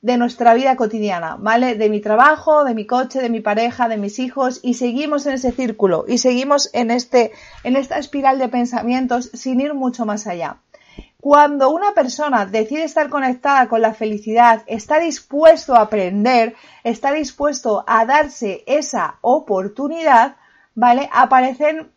de 0.00 0.16
nuestra 0.16 0.54
vida 0.54 0.76
cotidiana, 0.76 1.36
¿vale? 1.38 1.74
De 1.74 1.90
mi 1.90 2.00
trabajo, 2.00 2.64
de 2.64 2.74
mi 2.74 2.86
coche, 2.86 3.20
de 3.20 3.30
mi 3.30 3.40
pareja, 3.40 3.88
de 3.88 3.96
mis 3.96 4.18
hijos 4.20 4.60
y 4.62 4.74
seguimos 4.74 5.26
en 5.26 5.34
ese 5.34 5.50
círculo 5.50 6.04
y 6.06 6.18
seguimos 6.18 6.70
en 6.72 6.90
este 6.90 7.32
en 7.64 7.74
esta 7.76 7.98
espiral 7.98 8.38
de 8.38 8.48
pensamientos 8.48 9.30
sin 9.34 9.60
ir 9.60 9.74
mucho 9.74 10.06
más 10.06 10.26
allá. 10.26 10.58
Cuando 11.20 11.70
una 11.70 11.94
persona 11.94 12.46
decide 12.46 12.84
estar 12.84 13.08
conectada 13.08 13.68
con 13.68 13.82
la 13.82 13.92
felicidad, 13.92 14.62
está 14.68 15.00
dispuesto 15.00 15.74
a 15.74 15.80
aprender, 15.80 16.54
está 16.84 17.10
dispuesto 17.10 17.84
a 17.88 18.06
darse 18.06 18.62
esa 18.68 19.18
oportunidad, 19.20 20.36
¿vale? 20.76 21.10
Aparecen 21.12 21.90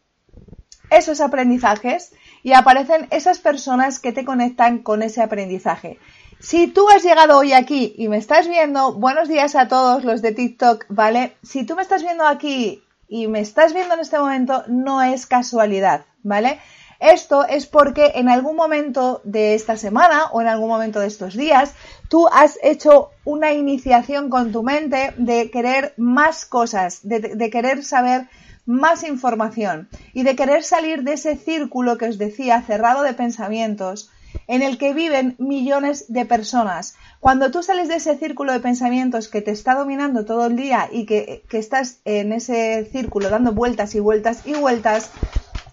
esos 0.89 1.21
aprendizajes 1.21 2.13
y 2.41 2.53
aparecen 2.53 3.07
esas 3.11 3.37
personas 3.37 3.99
que 3.99 4.11
te 4.11 4.25
conectan 4.25 4.79
con 4.79 5.03
ese 5.03 5.21
aprendizaje. 5.21 5.99
Si 6.41 6.65
tú 6.65 6.89
has 6.89 7.03
llegado 7.03 7.37
hoy 7.37 7.53
aquí 7.53 7.93
y 7.99 8.07
me 8.07 8.17
estás 8.17 8.47
viendo, 8.47 8.93
buenos 8.93 9.29
días 9.29 9.55
a 9.55 9.67
todos 9.67 10.03
los 10.03 10.23
de 10.23 10.31
TikTok, 10.31 10.85
¿vale? 10.89 11.37
Si 11.43 11.67
tú 11.67 11.75
me 11.75 11.83
estás 11.83 12.01
viendo 12.01 12.25
aquí 12.25 12.81
y 13.07 13.27
me 13.27 13.41
estás 13.41 13.75
viendo 13.75 13.93
en 13.93 13.99
este 13.99 14.17
momento, 14.17 14.63
no 14.67 15.03
es 15.03 15.27
casualidad, 15.27 16.05
¿vale? 16.23 16.59
Esto 16.99 17.45
es 17.47 17.67
porque 17.67 18.13
en 18.15 18.27
algún 18.27 18.55
momento 18.55 19.21
de 19.23 19.53
esta 19.53 19.77
semana 19.77 20.31
o 20.31 20.41
en 20.41 20.47
algún 20.47 20.69
momento 20.69 20.99
de 20.99 21.07
estos 21.07 21.35
días, 21.35 21.73
tú 22.09 22.27
has 22.27 22.57
hecho 22.63 23.11
una 23.23 23.53
iniciación 23.53 24.31
con 24.31 24.51
tu 24.51 24.63
mente 24.63 25.13
de 25.17 25.51
querer 25.51 25.93
más 25.97 26.45
cosas, 26.45 27.01
de, 27.03 27.49
querer 27.51 27.83
saber 27.83 28.29
más 28.65 29.03
información 29.03 29.89
y 30.11 30.23
de 30.23 30.35
querer 30.35 30.63
salir 30.63 31.03
de 31.03 31.13
ese 31.13 31.35
círculo 31.35 31.99
que 31.99 32.05
os 32.05 32.17
decía 32.17 32.63
cerrado 32.63 33.03
de 33.03 33.13
pensamientos 33.13 34.09
en 34.51 34.63
el 34.63 34.77
que 34.77 34.93
viven 34.93 35.35
millones 35.37 36.11
de 36.11 36.25
personas. 36.25 36.95
Cuando 37.21 37.51
tú 37.51 37.63
sales 37.63 37.87
de 37.87 37.95
ese 37.95 38.17
círculo 38.17 38.51
de 38.51 38.59
pensamientos 38.59 39.29
que 39.29 39.41
te 39.41 39.51
está 39.51 39.75
dominando 39.75 40.25
todo 40.25 40.47
el 40.47 40.57
día 40.57 40.89
y 40.91 41.05
que, 41.05 41.45
estás 41.53 42.01
en 42.03 42.33
ese 42.33 42.83
círculo 42.91 43.29
dando 43.29 43.53
vueltas 43.53 43.95
y 43.95 44.01
vueltas 44.01 44.45
y 44.45 44.53
vueltas, 44.55 45.09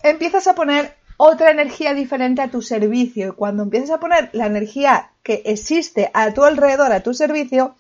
empiezas 0.05 0.47
a 0.47 0.55
poner 0.55 0.95
otra 1.17 1.51
energía 1.51 1.93
diferente 1.93 2.41
a 2.41 2.53
tu 2.53 2.63
servicio. 2.63 3.31
Y 3.31 3.33
cuando 3.33 3.65
empiezas 3.65 3.91
a 3.91 3.99
poner 3.99 4.31
la 4.33 4.47
energía 4.47 5.11
que 5.25 5.43
existe 5.47 6.13
a 6.15 6.33
tu 6.33 6.45
alrededor, 6.45 6.93
a 6.93 7.03
tu 7.03 7.15
servicio, 7.15 7.75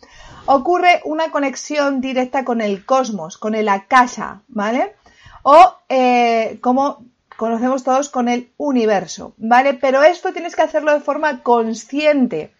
ocurre 0.47 1.00
una 1.05 1.31
conexión 1.31 2.00
directa 2.00 2.45
con 2.45 2.61
el 2.61 2.85
cosmos, 2.85 3.38
con 3.38 3.55
el 3.55 3.69
akasha, 3.69 4.40
¿vale? 4.49 4.97
O 5.45 5.76
eh, 5.88 6.59
como 6.61 7.05
conocemos 7.38 7.85
todos 7.85 8.09
con 8.09 8.28
el 8.28 8.52
universo, 8.57 9.33
¿vale? 9.37 9.75
Pero 9.75 10.02
esto 10.02 10.33
tienes 10.33 10.57
que 10.57 10.62
hacerlo 10.62 10.92
de 10.92 10.99
forma 10.99 11.45
consciente. 11.45 12.52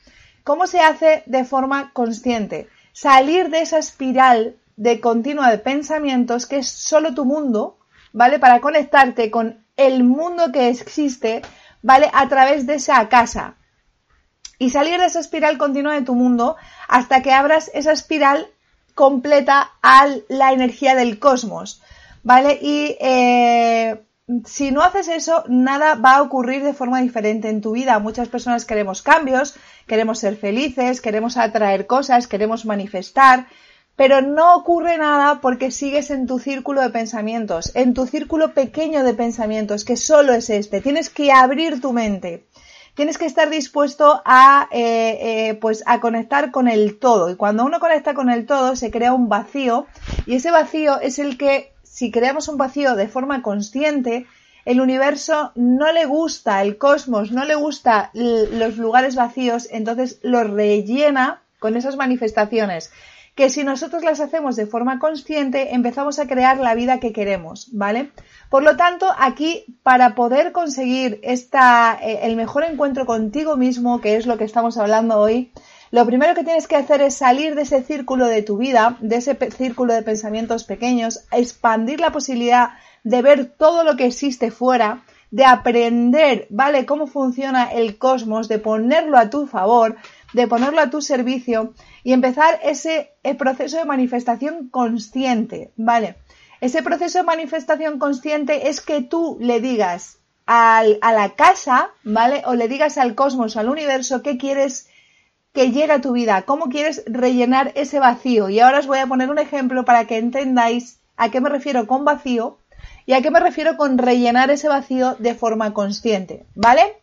¿Cómo 0.45 0.69
se 0.69 0.79
hace 0.79 1.25
de 1.27 1.45
forma 1.45 1.93
consciente? 1.93 2.69
Salir 2.93 3.51
de 3.51 3.63
esa 3.63 3.79
espiral 3.79 4.55
de 4.77 5.01
continua 5.01 5.51
de 5.51 5.59
pensamientos 5.59 6.47
que 6.47 6.59
es 6.59 6.69
solo 6.69 7.13
tu 7.13 7.25
mundo, 7.25 7.81
¿vale? 8.13 8.39
Para 8.39 8.61
conectarte 8.61 9.33
con 9.33 9.67
el 9.77 10.05
mundo 10.05 10.53
que 10.53 10.69
existe, 10.69 11.43
¿vale? 11.83 12.09
A 12.15 12.29
través 12.29 12.65
de 12.65 12.75
esa 12.75 13.09
casa. 13.09 13.57
Y 14.61 14.71
salir 14.71 15.01
de 15.01 15.07
esa 15.07 15.19
espiral 15.19 15.59
continua 15.59 15.95
de 15.95 16.03
tu 16.03 16.15
mundo 16.15 16.55
hasta 16.87 17.21
que 17.21 17.33
abras 17.33 17.69
esa 17.75 17.91
espiral 17.91 18.47
completa 18.95 19.73
a 19.83 20.07
la 20.29 20.53
energía 20.53 20.95
del 20.95 21.19
cosmos, 21.19 21.83
¿vale? 22.23 22.61
Y 22.63 22.97
eh, 23.01 24.05
si 24.45 24.71
no 24.71 24.83
haces 24.83 25.09
eso, 25.09 25.45
nada 25.49 25.95
va 25.95 26.17
a 26.17 26.23
ocurrir 26.23 26.63
de 26.63 26.75
forma 26.75 27.01
diferente 27.01 27.49
en 27.49 27.61
tu 27.61 27.73
vida. 27.73 27.99
Muchas 27.99 28.29
personas 28.29 28.67
queremos 28.67 29.03
cambios, 29.03 29.57
queremos 29.87 30.19
ser 30.19 30.37
felices, 30.37 31.01
queremos 31.01 31.37
atraer 31.37 31.87
cosas, 31.87 32.29
queremos 32.29 32.67
manifestar, 32.67 33.47
pero 33.97 34.21
no 34.21 34.55
ocurre 34.55 34.99
nada 34.99 35.41
porque 35.41 35.71
sigues 35.71 36.11
en 36.11 36.27
tu 36.27 36.39
círculo 36.39 36.83
de 36.83 36.91
pensamientos, 36.91 37.73
en 37.75 37.95
tu 37.95 38.07
círculo 38.07 38.53
pequeño 38.53 39.03
de 39.03 39.15
pensamientos, 39.15 39.85
que 39.85 39.97
solo 39.97 40.35
es 40.35 40.51
este. 40.51 40.81
Tienes 40.81 41.09
que 41.09 41.33
abrir 41.33 41.81
tu 41.81 41.93
mente. 41.93 42.47
Tienes 42.95 43.17
que 43.17 43.27
estar 43.27 43.49
dispuesto 43.49 44.21
a, 44.25 44.69
eh, 44.73 45.19
eh, 45.21 45.55
pues 45.55 45.85
a 45.87 46.01
conectar 46.01 46.51
con 46.51 46.69
el 46.69 46.99
todo. 46.99 47.31
Y 47.31 47.37
cuando 47.37 47.65
uno 47.65 47.81
conecta 47.81 48.13
con 48.13 48.29
el 48.29 48.45
todo, 48.45 48.77
se 48.77 48.91
crea 48.91 49.15
un 49.15 49.29
vacío. 49.29 49.87
Y 50.27 50.35
ese 50.35 50.51
vacío 50.51 51.01
es 51.01 51.19
el 51.19 51.39
que 51.39 51.73
si 51.99 52.13
creamos 52.13 52.47
un 52.47 52.59
vacío 52.59 52.95
de 52.95 53.09
forma 53.09 53.43
consciente, 53.43 54.25
el 54.65 54.81
universo 54.81 55.51
no 55.57 55.91
le 55.91 56.05
gusta, 56.07 56.63
el 56.63 56.79
cosmos 56.79 57.33
no 57.33 57.45
le 57.45 57.57
gusta 57.57 58.13
los 58.15 58.77
lugares 58.77 59.17
vacíos, 59.17 59.67
entonces 59.73 60.21
los 60.23 60.49
rellena 60.49 61.43
con 61.59 61.77
esas 61.77 61.97
manifestaciones 61.97 62.93
que 63.35 63.51
si 63.51 63.65
nosotros 63.65 64.05
las 64.05 64.21
hacemos 64.21 64.55
de 64.55 64.67
forma 64.67 65.01
consciente, 65.01 65.75
empezamos 65.75 66.21
a 66.21 66.29
crear 66.29 66.59
la 66.59 66.75
vida 66.75 67.01
que 67.01 67.13
queremos, 67.13 67.69
¿vale? 67.73 68.11
Por 68.49 68.65
lo 68.65 68.77
tanto, 68.77 69.07
aquí, 69.17 69.65
para 69.85 70.15
poder 70.15 70.51
conseguir 70.51 71.21
esta, 71.23 71.99
eh, 72.03 72.21
el 72.23 72.35
mejor 72.35 72.65
encuentro 72.65 73.07
contigo 73.07 73.57
mismo, 73.57 74.01
que 74.01 74.17
es 74.17 74.27
lo 74.27 74.39
que 74.39 74.45
estamos 74.45 74.77
hablando 74.77 75.19
hoy, 75.19 75.53
lo 75.91 76.05
primero 76.07 76.35
que 76.35 76.45
tienes 76.45 76.67
que 76.67 76.77
hacer 76.77 77.01
es 77.01 77.17
salir 77.17 77.55
de 77.55 77.63
ese 77.63 77.83
círculo 77.83 78.27
de 78.27 78.43
tu 78.43 78.59
vida, 78.59 78.97
de 79.01 79.17
ese 79.17 79.37
círculo 79.57 79.95
de 79.95 80.03
pensamientos 80.03 80.65
pequeños, 80.65 81.25
expandir 81.33 82.01
la 82.01 82.13
posibilidad 82.13 82.71
de 83.05 83.23
ver 83.23 83.47
todo 83.47 83.85
lo 83.85 83.97
que 83.97 84.07
existe 84.07 84.51
fuera, 84.51 85.05
de 85.31 85.45
aprender, 85.45 86.47
¿vale?, 86.51 86.87
cómo 86.87 87.07
funciona 87.07 87.65
el 87.71 87.99
cosmos, 87.99 88.49
de 88.49 88.59
ponerlo 88.59 89.19
a 89.19 89.31
tu 89.31 89.47
favor, 89.47 89.97
de 90.33 90.47
ponerlo 90.47 90.81
a 90.81 90.91
tu 90.91 91.01
servicio 91.01 91.75
y 92.03 92.13
empezar 92.13 92.61
ese 92.63 93.13
proceso 93.39 93.79
de 93.79 93.85
manifestación 93.85 94.69
consciente, 94.69 95.71
¿vale? 95.77 96.17
Ese 96.61 96.83
proceso 96.83 97.19
de 97.19 97.25
manifestación 97.25 97.99
consciente 97.99 98.69
es 98.69 98.81
que 98.81 99.01
tú 99.01 99.39
le 99.41 99.61
digas 99.61 100.19
a 100.47 100.83
la 100.83 101.35
casa, 101.37 101.91
¿vale? 102.05 102.43
O 102.47 102.55
le 102.55 102.69
digas 102.69 102.97
al 102.99 103.15
cosmos, 103.15 103.57
al 103.57 103.69
universo, 103.69 104.23
qué 104.23 104.39
quieres 104.39 104.89
que 105.59 105.73
llega 105.73 105.95
a 105.95 106.01
tu 106.01 106.13
vida, 106.13 106.43
cómo 106.43 106.69
quieres 106.69 107.03
rellenar 107.07 107.73
ese 107.75 107.99
vacío. 107.99 108.49
Y 108.49 108.61
ahora 108.61 108.79
os 108.79 108.87
voy 108.87 108.99
a 109.01 109.09
poner 109.09 109.29
un 109.29 109.41
ejemplo 109.41 109.85
para 109.85 110.05
que 110.05 110.17
entendáis 110.17 111.01
a 111.17 111.31
qué 111.31 111.41
me 111.41 111.49
refiero 111.49 111.89
con 111.89 112.05
vacío 112.05 112.59
y 113.07 113.15
a 113.15 113.23
qué 113.23 113.33
me 113.33 113.41
refiero 113.41 113.77
con 113.77 113.99
rellenar 113.99 114.53
ese 114.53 114.69
vacío 114.69 115.17
de 115.19 115.35
forma 115.35 115.75
consciente, 115.75 116.47
¿vale? 116.55 117.03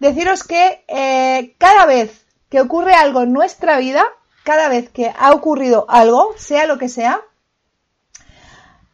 Deciros 0.00 0.44
que 0.44 0.84
eh, 0.86 1.54
cada 1.56 1.86
vez 1.86 2.26
que 2.50 2.60
ocurre 2.60 2.92
algo 2.92 3.22
en 3.22 3.32
nuestra 3.32 3.78
vida, 3.78 4.04
cada 4.42 4.68
vez 4.68 4.90
que 4.90 5.10
ha 5.18 5.32
ocurrido 5.32 5.86
algo, 5.88 6.34
sea 6.36 6.66
lo 6.66 6.76
que 6.76 6.90
sea, 6.90 7.22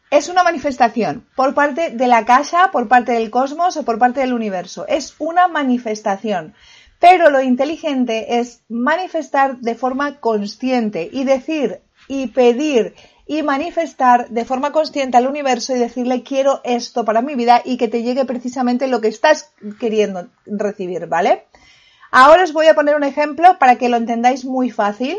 es 0.09 0.29
una 0.29 0.43
manifestación 0.43 1.27
por 1.35 1.53
parte 1.53 1.89
de 1.89 2.07
la 2.07 2.23
casa, 2.23 2.69
por 2.71 2.87
parte 2.87 3.11
del 3.11 3.29
cosmos 3.29 3.75
o 3.75 3.83
por 3.83 3.99
parte 3.99 4.21
del 4.21 4.31
universo. 4.31 4.85
Es 4.87 5.15
una 5.19 5.49
manifestación. 5.49 6.53
Pero 7.01 7.31
lo 7.31 7.41
inteligente 7.41 8.39
es 8.39 8.61
manifestar 8.69 9.57
de 9.57 9.73
forma 9.73 10.19
consciente 10.19 11.09
y 11.11 11.23
decir 11.23 11.81
y 12.07 12.27
pedir 12.27 12.93
y 13.25 13.41
manifestar 13.41 14.29
de 14.29 14.45
forma 14.45 14.71
consciente 14.71 15.17
al 15.17 15.25
universo 15.25 15.75
y 15.75 15.79
decirle 15.79 16.21
quiero 16.21 16.61
esto 16.63 17.03
para 17.03 17.23
mi 17.23 17.33
vida 17.33 17.63
y 17.65 17.77
que 17.77 17.87
te 17.87 18.03
llegue 18.03 18.25
precisamente 18.25 18.87
lo 18.87 19.01
que 19.01 19.07
estás 19.07 19.51
queriendo 19.79 20.27
recibir, 20.45 21.07
¿vale? 21.07 21.45
Ahora 22.11 22.43
os 22.43 22.53
voy 22.53 22.67
a 22.67 22.75
poner 22.75 22.95
un 22.95 23.03
ejemplo 23.03 23.57
para 23.57 23.77
que 23.77 23.89
lo 23.89 23.97
entendáis 23.97 24.45
muy 24.45 24.69
fácil 24.69 25.17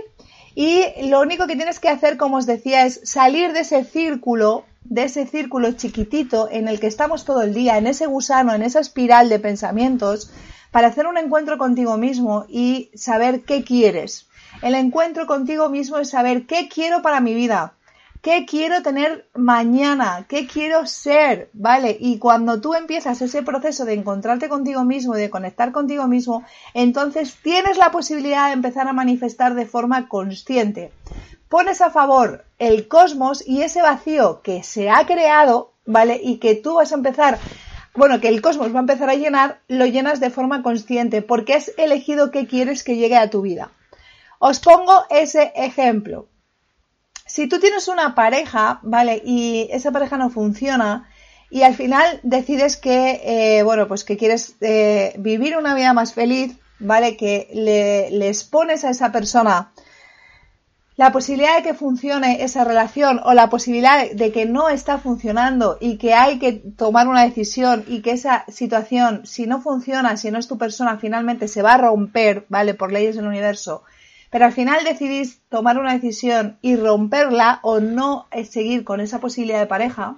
y 0.54 0.84
lo 1.08 1.20
único 1.20 1.48
que 1.48 1.56
tienes 1.56 1.80
que 1.80 1.88
hacer, 1.88 2.16
como 2.16 2.36
os 2.36 2.46
decía, 2.46 2.86
es 2.86 3.00
salir 3.02 3.52
de 3.54 3.60
ese 3.60 3.82
círculo, 3.82 4.66
de 4.84 5.04
ese 5.04 5.26
círculo 5.26 5.72
chiquitito 5.72 6.48
en 6.48 6.68
el 6.68 6.78
que 6.78 6.86
estamos 6.86 7.24
todo 7.24 7.42
el 7.42 7.54
día, 7.54 7.76
en 7.76 7.88
ese 7.88 8.06
gusano, 8.06 8.54
en 8.54 8.62
esa 8.62 8.78
espiral 8.78 9.28
de 9.30 9.40
pensamientos, 9.40 10.30
para 10.72 10.88
hacer 10.88 11.06
un 11.06 11.18
encuentro 11.18 11.56
contigo 11.58 11.96
mismo 11.96 12.46
y 12.48 12.90
saber 12.94 13.42
qué 13.42 13.62
quieres. 13.62 14.26
El 14.62 14.74
encuentro 14.74 15.26
contigo 15.26 15.68
mismo 15.68 15.98
es 15.98 16.10
saber 16.10 16.46
qué 16.46 16.68
quiero 16.68 17.02
para 17.02 17.20
mi 17.20 17.34
vida, 17.34 17.74
¿Qué 18.22 18.46
quiero 18.46 18.82
tener 18.82 19.28
mañana? 19.34 20.26
¿Qué 20.28 20.46
quiero 20.46 20.86
ser? 20.86 21.50
¿Vale? 21.54 21.96
Y 21.98 22.20
cuando 22.20 22.60
tú 22.60 22.74
empiezas 22.74 23.20
ese 23.20 23.42
proceso 23.42 23.84
de 23.84 23.94
encontrarte 23.94 24.48
contigo 24.48 24.84
mismo 24.84 25.16
y 25.16 25.20
de 25.20 25.28
conectar 25.28 25.72
contigo 25.72 26.06
mismo, 26.06 26.44
entonces 26.72 27.36
tienes 27.42 27.78
la 27.78 27.90
posibilidad 27.90 28.46
de 28.46 28.52
empezar 28.52 28.86
a 28.86 28.92
manifestar 28.92 29.54
de 29.54 29.66
forma 29.66 30.06
consciente. 30.06 30.92
Pones 31.48 31.80
a 31.80 31.90
favor 31.90 32.44
el 32.60 32.86
cosmos 32.86 33.42
y 33.44 33.62
ese 33.62 33.82
vacío 33.82 34.40
que 34.40 34.62
se 34.62 34.88
ha 34.88 35.04
creado, 35.04 35.72
¿vale? 35.84 36.20
Y 36.22 36.36
que 36.36 36.54
tú 36.54 36.74
vas 36.74 36.92
a 36.92 36.94
empezar 36.94 37.40
bueno, 37.94 38.20
que 38.20 38.28
el 38.28 38.40
cosmos 38.40 38.72
va 38.74 38.78
a 38.78 38.80
empezar 38.80 39.10
a 39.10 39.14
llenar, 39.14 39.60
lo 39.68 39.86
llenas 39.86 40.20
de 40.20 40.30
forma 40.30 40.62
consciente, 40.62 41.22
porque 41.22 41.54
has 41.54 41.72
elegido 41.76 42.30
qué 42.30 42.46
quieres 42.46 42.84
que 42.84 42.96
llegue 42.96 43.16
a 43.16 43.30
tu 43.30 43.42
vida. 43.42 43.70
Os 44.38 44.60
pongo 44.60 45.04
ese 45.10 45.52
ejemplo. 45.54 46.28
Si 47.26 47.48
tú 47.48 47.60
tienes 47.60 47.88
una 47.88 48.14
pareja, 48.14 48.80
¿vale? 48.82 49.22
Y 49.24 49.68
esa 49.70 49.92
pareja 49.92 50.16
no 50.16 50.30
funciona 50.30 51.08
y 51.50 51.62
al 51.62 51.74
final 51.74 52.18
decides 52.22 52.76
que, 52.76 53.20
eh, 53.24 53.62
bueno, 53.62 53.86
pues 53.86 54.04
que 54.04 54.16
quieres 54.16 54.56
eh, 54.62 55.14
vivir 55.18 55.56
una 55.56 55.74
vida 55.74 55.92
más 55.92 56.14
feliz, 56.14 56.56
¿vale? 56.78 57.16
Que 57.16 57.48
le, 57.52 58.10
le 58.10 58.28
expones 58.28 58.84
a 58.84 58.90
esa 58.90 59.12
persona 59.12 59.72
la 60.96 61.12
posibilidad 61.12 61.56
de 61.56 61.62
que 61.62 61.74
funcione 61.74 62.42
esa 62.42 62.64
relación 62.64 63.20
o 63.24 63.32
la 63.32 63.48
posibilidad 63.48 64.10
de 64.10 64.32
que 64.32 64.46
no 64.46 64.68
está 64.68 64.98
funcionando 64.98 65.78
y 65.80 65.96
que 65.96 66.14
hay 66.14 66.38
que 66.38 66.52
tomar 66.52 67.08
una 67.08 67.24
decisión 67.24 67.84
y 67.86 68.02
que 68.02 68.12
esa 68.12 68.44
situación, 68.48 69.26
si 69.26 69.46
no 69.46 69.60
funciona, 69.60 70.16
si 70.16 70.30
no 70.30 70.38
es 70.38 70.48
tu 70.48 70.58
persona, 70.58 70.98
finalmente 70.98 71.48
se 71.48 71.62
va 71.62 71.74
a 71.74 71.78
romper, 71.78 72.46
¿vale? 72.48 72.74
Por 72.74 72.92
leyes 72.92 73.16
del 73.16 73.26
universo 73.26 73.84
pero 74.32 74.46
al 74.46 74.52
final 74.52 74.82
decidís 74.82 75.42
tomar 75.50 75.76
una 75.76 75.92
decisión 75.92 76.56
y 76.62 76.76
romperla 76.76 77.60
o 77.62 77.80
no 77.80 78.28
seguir 78.48 78.82
con 78.82 79.02
esa 79.02 79.20
posibilidad 79.20 79.60
de 79.60 79.66
pareja, 79.66 80.16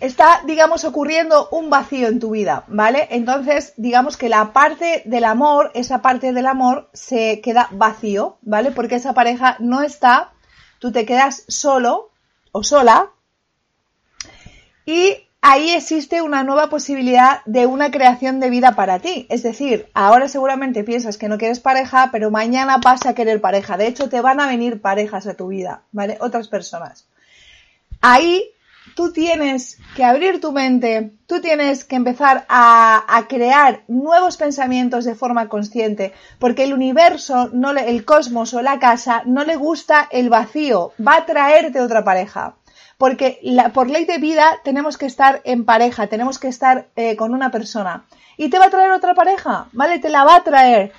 está, 0.00 0.42
digamos, 0.46 0.84
ocurriendo 0.84 1.48
un 1.50 1.70
vacío 1.70 2.08
en 2.08 2.20
tu 2.20 2.30
vida, 2.30 2.64
¿vale? 2.68 3.08
Entonces, 3.10 3.74
digamos 3.76 4.16
que 4.16 4.28
la 4.28 4.52
parte 4.52 5.02
del 5.04 5.24
amor, 5.24 5.70
esa 5.74 6.02
parte 6.02 6.32
del 6.32 6.46
amor 6.46 6.88
se 6.92 7.40
queda 7.40 7.68
vacío, 7.70 8.38
¿vale? 8.42 8.70
Porque 8.70 8.96
esa 8.96 9.14
pareja 9.14 9.56
no 9.60 9.82
está, 9.82 10.32
tú 10.78 10.90
te 10.90 11.04
quedas 11.04 11.44
solo 11.48 12.10
o 12.52 12.62
sola 12.62 13.10
y 14.86 15.28
ahí 15.42 15.70
existe 15.70 16.22
una 16.22 16.42
nueva 16.42 16.68
posibilidad 16.68 17.42
de 17.44 17.66
una 17.66 17.90
creación 17.90 18.40
de 18.40 18.50
vida 18.50 18.74
para 18.74 18.98
ti. 18.98 19.26
Es 19.28 19.42
decir, 19.42 19.88
ahora 19.94 20.28
seguramente 20.28 20.84
piensas 20.84 21.18
que 21.18 21.28
no 21.28 21.38
quieres 21.38 21.60
pareja, 21.60 22.08
pero 22.10 22.30
mañana 22.30 22.78
vas 22.82 23.06
a 23.06 23.14
querer 23.14 23.40
pareja. 23.40 23.76
De 23.76 23.86
hecho, 23.86 24.08
te 24.08 24.20
van 24.20 24.40
a 24.40 24.48
venir 24.48 24.80
parejas 24.80 25.26
a 25.26 25.34
tu 25.34 25.48
vida, 25.48 25.82
¿vale? 25.92 26.18
Otras 26.20 26.48
personas. 26.48 27.06
Ahí 28.00 28.50
tú 28.94 29.12
tienes 29.12 29.78
que 29.96 30.04
abrir 30.04 30.40
tu 30.40 30.52
mente, 30.52 31.12
tú 31.26 31.40
tienes 31.40 31.84
que 31.84 31.96
empezar 31.96 32.44
a, 32.48 33.04
a, 33.08 33.28
crear 33.28 33.82
nuevos 33.88 34.36
pensamientos 34.36 35.04
de 35.04 35.14
forma 35.14 35.48
consciente, 35.48 36.12
porque 36.38 36.64
el 36.64 36.72
universo, 36.72 37.50
no 37.52 37.70
el 37.70 38.04
cosmos 38.04 38.54
o 38.54 38.62
la 38.62 38.78
casa 38.78 39.22
no 39.26 39.44
le 39.44 39.56
gusta 39.56 40.08
el 40.10 40.30
vacío, 40.30 40.92
va 41.06 41.16
a 41.16 41.26
traerte 41.26 41.80
otra 41.80 42.04
pareja 42.04 42.56
porque 43.00 43.38
la, 43.42 43.70
por 43.70 43.88
ley 43.88 44.04
de 44.04 44.18
vida 44.18 44.60
tenemos 44.62 44.98
que 44.98 45.06
estar 45.06 45.40
en 45.44 45.64
pareja, 45.64 46.08
tenemos 46.08 46.38
que 46.38 46.48
estar 46.48 46.88
eh, 46.96 47.16
con 47.16 47.32
una 47.32 47.50
persona. 47.50 48.04
Y 48.36 48.50
te 48.50 48.58
va 48.58 48.66
a 48.66 48.70
traer 48.70 48.90
otra 48.90 49.14
pareja, 49.14 49.68
¿vale? 49.72 49.98
Te 50.00 50.10
la 50.10 50.22
va 50.24 50.36
a 50.36 50.44
traer. 50.44 50.92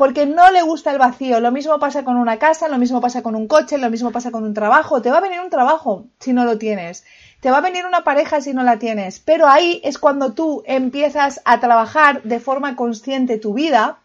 Porque 0.00 0.24
no 0.24 0.50
le 0.50 0.62
gusta 0.62 0.92
el 0.92 0.98
vacío. 0.98 1.40
Lo 1.40 1.52
mismo 1.52 1.78
pasa 1.78 2.04
con 2.04 2.16
una 2.16 2.38
casa, 2.38 2.68
lo 2.68 2.78
mismo 2.78 3.02
pasa 3.02 3.22
con 3.22 3.34
un 3.34 3.46
coche, 3.46 3.76
lo 3.76 3.90
mismo 3.90 4.10
pasa 4.12 4.30
con 4.30 4.44
un 4.44 4.54
trabajo. 4.54 5.02
Te 5.02 5.10
va 5.10 5.18
a 5.18 5.20
venir 5.20 5.40
un 5.40 5.50
trabajo 5.50 6.06
si 6.18 6.32
no 6.32 6.46
lo 6.46 6.56
tienes. 6.56 7.04
Te 7.40 7.50
va 7.50 7.58
a 7.58 7.60
venir 7.60 7.84
una 7.84 8.02
pareja 8.02 8.40
si 8.40 8.54
no 8.54 8.62
la 8.62 8.78
tienes. 8.78 9.20
Pero 9.20 9.46
ahí 9.46 9.78
es 9.84 9.98
cuando 9.98 10.32
tú 10.32 10.62
empiezas 10.64 11.42
a 11.44 11.60
trabajar 11.60 12.22
de 12.22 12.40
forma 12.40 12.76
consciente 12.76 13.36
tu 13.36 13.52
vida 13.52 13.98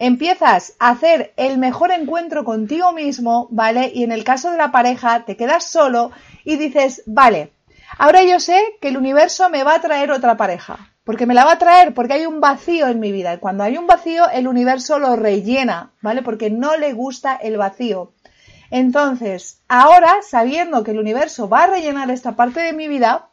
empiezas 0.00 0.74
a 0.80 0.88
hacer 0.88 1.34
el 1.36 1.58
mejor 1.58 1.92
encuentro 1.92 2.42
contigo 2.44 2.92
mismo, 2.92 3.46
¿vale? 3.52 3.92
Y 3.94 4.02
en 4.02 4.10
el 4.10 4.24
caso 4.24 4.50
de 4.50 4.58
la 4.58 4.72
pareja 4.72 5.24
te 5.24 5.36
quedas 5.36 5.70
solo 5.70 6.10
y 6.44 6.56
dices, 6.56 7.04
vale, 7.06 7.52
ahora 7.96 8.24
yo 8.24 8.40
sé 8.40 8.60
que 8.80 8.88
el 8.88 8.96
universo 8.96 9.48
me 9.50 9.62
va 9.62 9.76
a 9.76 9.80
traer 9.80 10.10
otra 10.10 10.36
pareja. 10.36 10.90
Porque 11.08 11.24
me 11.24 11.32
la 11.32 11.46
va 11.46 11.52
a 11.52 11.58
traer, 11.58 11.94
porque 11.94 12.12
hay 12.12 12.26
un 12.26 12.42
vacío 12.42 12.86
en 12.86 13.00
mi 13.00 13.12
vida. 13.12 13.32
Y 13.32 13.38
cuando 13.38 13.64
hay 13.64 13.78
un 13.78 13.86
vacío, 13.86 14.28
el 14.28 14.46
universo 14.46 14.98
lo 14.98 15.16
rellena, 15.16 15.90
¿vale? 16.02 16.20
Porque 16.20 16.50
no 16.50 16.76
le 16.76 16.92
gusta 16.92 17.34
el 17.34 17.56
vacío. 17.56 18.12
Entonces, 18.70 19.62
ahora, 19.68 20.16
sabiendo 20.20 20.84
que 20.84 20.90
el 20.90 20.98
universo 20.98 21.48
va 21.48 21.62
a 21.62 21.66
rellenar 21.68 22.10
esta 22.10 22.36
parte 22.36 22.60
de 22.60 22.74
mi 22.74 22.88
vida, 22.88 23.30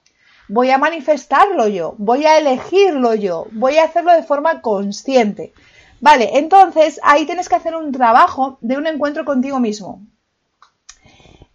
voy 0.47 0.69
a 0.71 0.77
manifestarlo 0.77 1.67
yo, 1.67 1.95
voy 1.97 2.25
a 2.25 2.38
elegirlo 2.38 3.13
yo, 3.13 3.47
voy 3.51 3.77
a 3.77 3.83
hacerlo 3.83 4.13
de 4.13 4.23
forma 4.23 4.61
consciente. 4.61 5.51
Vale, 5.99 6.38
entonces 6.38 7.01
ahí 7.03 7.25
tienes 7.25 7.49
que 7.49 7.55
hacer 7.55 7.75
un 7.75 7.91
trabajo 7.91 8.57
de 8.61 8.77
un 8.77 8.88
encuentro 8.88 9.25
contigo 9.25 9.59
mismo. 9.59 10.01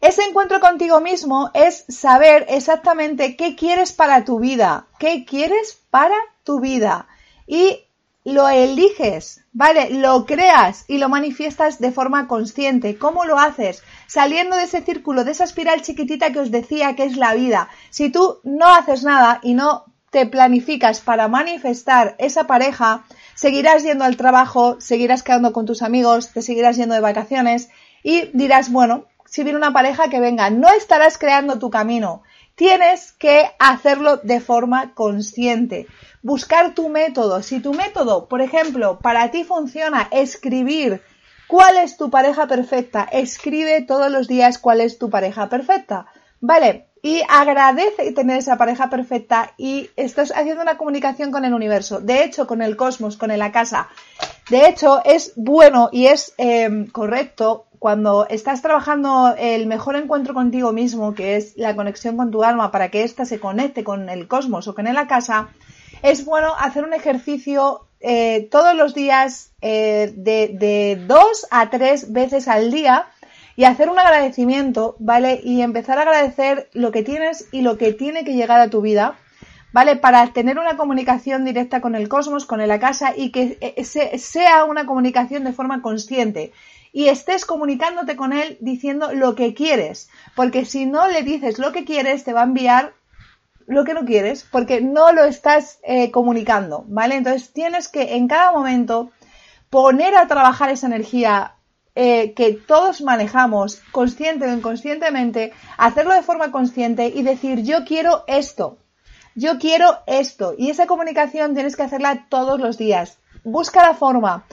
Ese 0.00 0.22
encuentro 0.22 0.60
contigo 0.60 1.00
mismo 1.00 1.50
es 1.52 1.84
saber 1.88 2.46
exactamente 2.48 3.36
qué 3.36 3.54
quieres 3.54 3.92
para 3.92 4.24
tu 4.24 4.38
vida, 4.40 4.86
qué 4.98 5.26
quieres 5.26 5.78
para 5.90 6.16
tu 6.42 6.58
vida. 6.58 7.06
Y 7.46 7.80
lo 8.24 8.48
eliges, 8.48 9.44
¿vale? 9.52 9.90
Lo 9.90 10.24
creas 10.24 10.84
y 10.88 10.96
lo 10.96 11.10
manifiestas 11.10 11.80
de 11.80 11.92
forma 11.92 12.28
consciente. 12.28 12.96
¿Cómo 12.96 13.26
lo 13.26 13.38
haces? 13.38 13.82
Saliendo 14.06 14.56
de 14.56 14.64
ese 14.64 14.80
círculo, 14.80 15.24
de 15.24 15.32
esa 15.32 15.44
espiral 15.44 15.82
chiquitita 15.82 16.32
que 16.32 16.40
os 16.40 16.50
decía 16.50 16.96
que 16.96 17.04
es 17.04 17.18
la 17.18 17.34
vida. 17.34 17.68
Si 17.90 18.08
tú 18.08 18.40
no 18.42 18.68
haces 18.68 19.04
nada 19.04 19.40
y 19.42 19.52
no 19.52 19.84
te 20.10 20.24
planificas 20.24 21.00
para 21.00 21.28
manifestar 21.28 22.16
esa 22.18 22.46
pareja, 22.46 23.04
seguirás 23.34 23.82
yendo 23.82 24.04
al 24.04 24.16
trabajo, 24.16 24.80
seguirás 24.80 25.22
quedando 25.22 25.52
con 25.52 25.66
tus 25.66 25.82
amigos, 25.82 26.32
te 26.32 26.40
seguirás 26.40 26.76
yendo 26.76 26.94
de 26.94 27.00
vacaciones 27.00 27.68
y 28.02 28.30
dirás, 28.32 28.72
bueno, 28.72 29.04
si 29.30 29.44
viene 29.44 29.58
una 29.58 29.72
pareja 29.72 30.10
que 30.10 30.18
venga, 30.18 30.50
no 30.50 30.68
estarás 30.72 31.16
creando 31.16 31.60
tu 31.60 31.70
camino. 31.70 32.24
Tienes 32.56 33.12
que 33.12 33.48
hacerlo 33.60 34.16
de 34.16 34.40
forma 34.40 34.92
consciente. 34.92 35.86
Buscar 36.20 36.74
tu 36.74 36.88
método. 36.88 37.40
Si 37.40 37.60
tu 37.60 37.72
método, 37.72 38.26
por 38.28 38.42
ejemplo, 38.42 38.98
para 38.98 39.30
ti 39.30 39.44
funciona 39.44 40.08
escribir 40.10 41.00
cuál 41.46 41.76
es 41.76 41.96
tu 41.96 42.10
pareja 42.10 42.48
perfecta, 42.48 43.08
escribe 43.12 43.82
todos 43.82 44.10
los 44.10 44.26
días 44.26 44.58
cuál 44.58 44.80
es 44.80 44.98
tu 44.98 45.10
pareja 45.10 45.48
perfecta. 45.48 46.06
Vale, 46.40 46.88
y 47.00 47.22
agradece 47.28 48.10
tener 48.10 48.38
esa 48.38 48.58
pareja 48.58 48.90
perfecta 48.90 49.54
y 49.56 49.90
estás 49.94 50.32
haciendo 50.34 50.62
una 50.62 50.76
comunicación 50.76 51.30
con 51.30 51.44
el 51.44 51.54
universo, 51.54 52.00
de 52.00 52.24
hecho 52.24 52.48
con 52.48 52.62
el 52.62 52.76
cosmos, 52.76 53.16
con 53.16 53.36
la 53.38 53.52
casa. 53.52 53.88
De 54.50 54.66
hecho 54.66 55.00
es 55.04 55.34
bueno 55.36 55.88
y 55.92 56.06
es 56.06 56.34
em, 56.36 56.88
correcto 56.88 57.66
cuando 57.80 58.28
estás 58.28 58.60
trabajando 58.60 59.34
el 59.38 59.66
mejor 59.66 59.96
encuentro 59.96 60.34
contigo 60.34 60.70
mismo, 60.70 61.14
que 61.14 61.36
es 61.36 61.56
la 61.56 61.74
conexión 61.74 62.18
con 62.18 62.30
tu 62.30 62.44
alma 62.44 62.70
para 62.70 62.90
que 62.90 63.04
ésta 63.04 63.24
se 63.24 63.40
conecte 63.40 63.84
con 63.84 64.10
el 64.10 64.28
cosmos 64.28 64.68
o 64.68 64.74
con 64.74 64.84
la 64.84 65.06
casa, 65.06 65.48
es 66.02 66.26
bueno 66.26 66.52
hacer 66.58 66.84
un 66.84 66.92
ejercicio 66.92 67.86
eh, 68.00 68.48
todos 68.50 68.74
los 68.74 68.94
días 68.94 69.52
eh, 69.62 70.12
de, 70.14 71.02
dos 71.06 71.46
a 71.50 71.70
tres 71.70 72.12
veces 72.12 72.48
al 72.48 72.70
día 72.70 73.06
y 73.56 73.64
hacer 73.64 73.88
un 73.88 73.98
agradecimiento, 73.98 74.94
¿vale? 74.98 75.40
Y 75.42 75.62
empezar 75.62 75.96
a 75.96 76.02
agradecer 76.02 76.68
lo 76.74 76.92
que 76.92 77.02
tienes 77.02 77.48
y 77.50 77.62
lo 77.62 77.78
que 77.78 77.94
tiene 77.94 78.24
que 78.24 78.34
llegar 78.34 78.60
a 78.60 78.68
tu 78.68 78.82
vida, 78.82 79.16
¿vale? 79.72 79.96
Para 79.96 80.34
tener 80.34 80.58
una 80.58 80.76
comunicación 80.76 81.46
directa 81.46 81.80
con 81.80 81.94
el 81.94 82.10
cosmos, 82.10 82.44
con 82.44 82.66
la 82.66 82.78
casa 82.78 83.14
y 83.16 83.30
que 83.30 83.56
eh, 83.62 84.18
sea 84.18 84.64
una 84.64 84.84
comunicación 84.84 85.44
de 85.44 85.54
forma 85.54 85.80
consciente 85.80 86.52
y 86.92 87.08
estés 87.08 87.44
comunicándote 87.44 88.16
con 88.16 88.32
él 88.32 88.56
diciendo 88.60 89.12
lo 89.12 89.34
que 89.34 89.54
quieres, 89.54 90.08
porque 90.34 90.64
si 90.64 90.86
no 90.86 91.08
le 91.08 91.22
dices 91.22 91.58
lo 91.58 91.72
que 91.72 91.84
quieres, 91.84 92.24
te 92.24 92.32
va 92.32 92.40
a 92.40 92.44
enviar 92.44 92.94
lo 93.66 93.84
que 93.84 93.94
no 93.94 94.04
quieres, 94.04 94.46
porque 94.50 94.80
no 94.80 95.12
lo 95.12 95.24
estás 95.24 95.78
eh, 95.84 96.10
comunicando, 96.10 96.84
¿vale? 96.88 97.14
Entonces 97.14 97.52
tienes 97.52 97.88
que 97.88 98.16
en 98.16 98.26
cada 98.26 98.50
momento 98.50 99.12
poner 99.70 100.16
a 100.16 100.26
trabajar 100.26 100.70
esa 100.70 100.88
energía 100.88 101.54
eh, 101.94 102.34
que 102.34 102.52
todos 102.52 103.00
manejamos, 103.00 103.80
consciente 103.92 104.46
o 104.46 104.52
inconscientemente, 104.52 105.52
hacerlo 105.76 106.14
de 106.14 106.22
forma 106.22 106.50
consciente 106.50 107.06
y 107.06 107.22
decir 107.22 107.62
yo 107.62 107.84
quiero 107.84 108.24
esto, 108.26 108.78
yo 109.34 109.58
quiero 109.58 109.98
esto. 110.06 110.54
Y 110.56 110.70
esa 110.70 110.86
comunicación 110.86 111.54
tienes 111.54 111.76
que 111.76 111.82
hacerla 111.82 112.26
todos 112.28 112.60
los 112.60 112.78
días. 112.78 113.18
Busca 113.44 113.82
la 113.82 113.94
forma, 113.94 114.44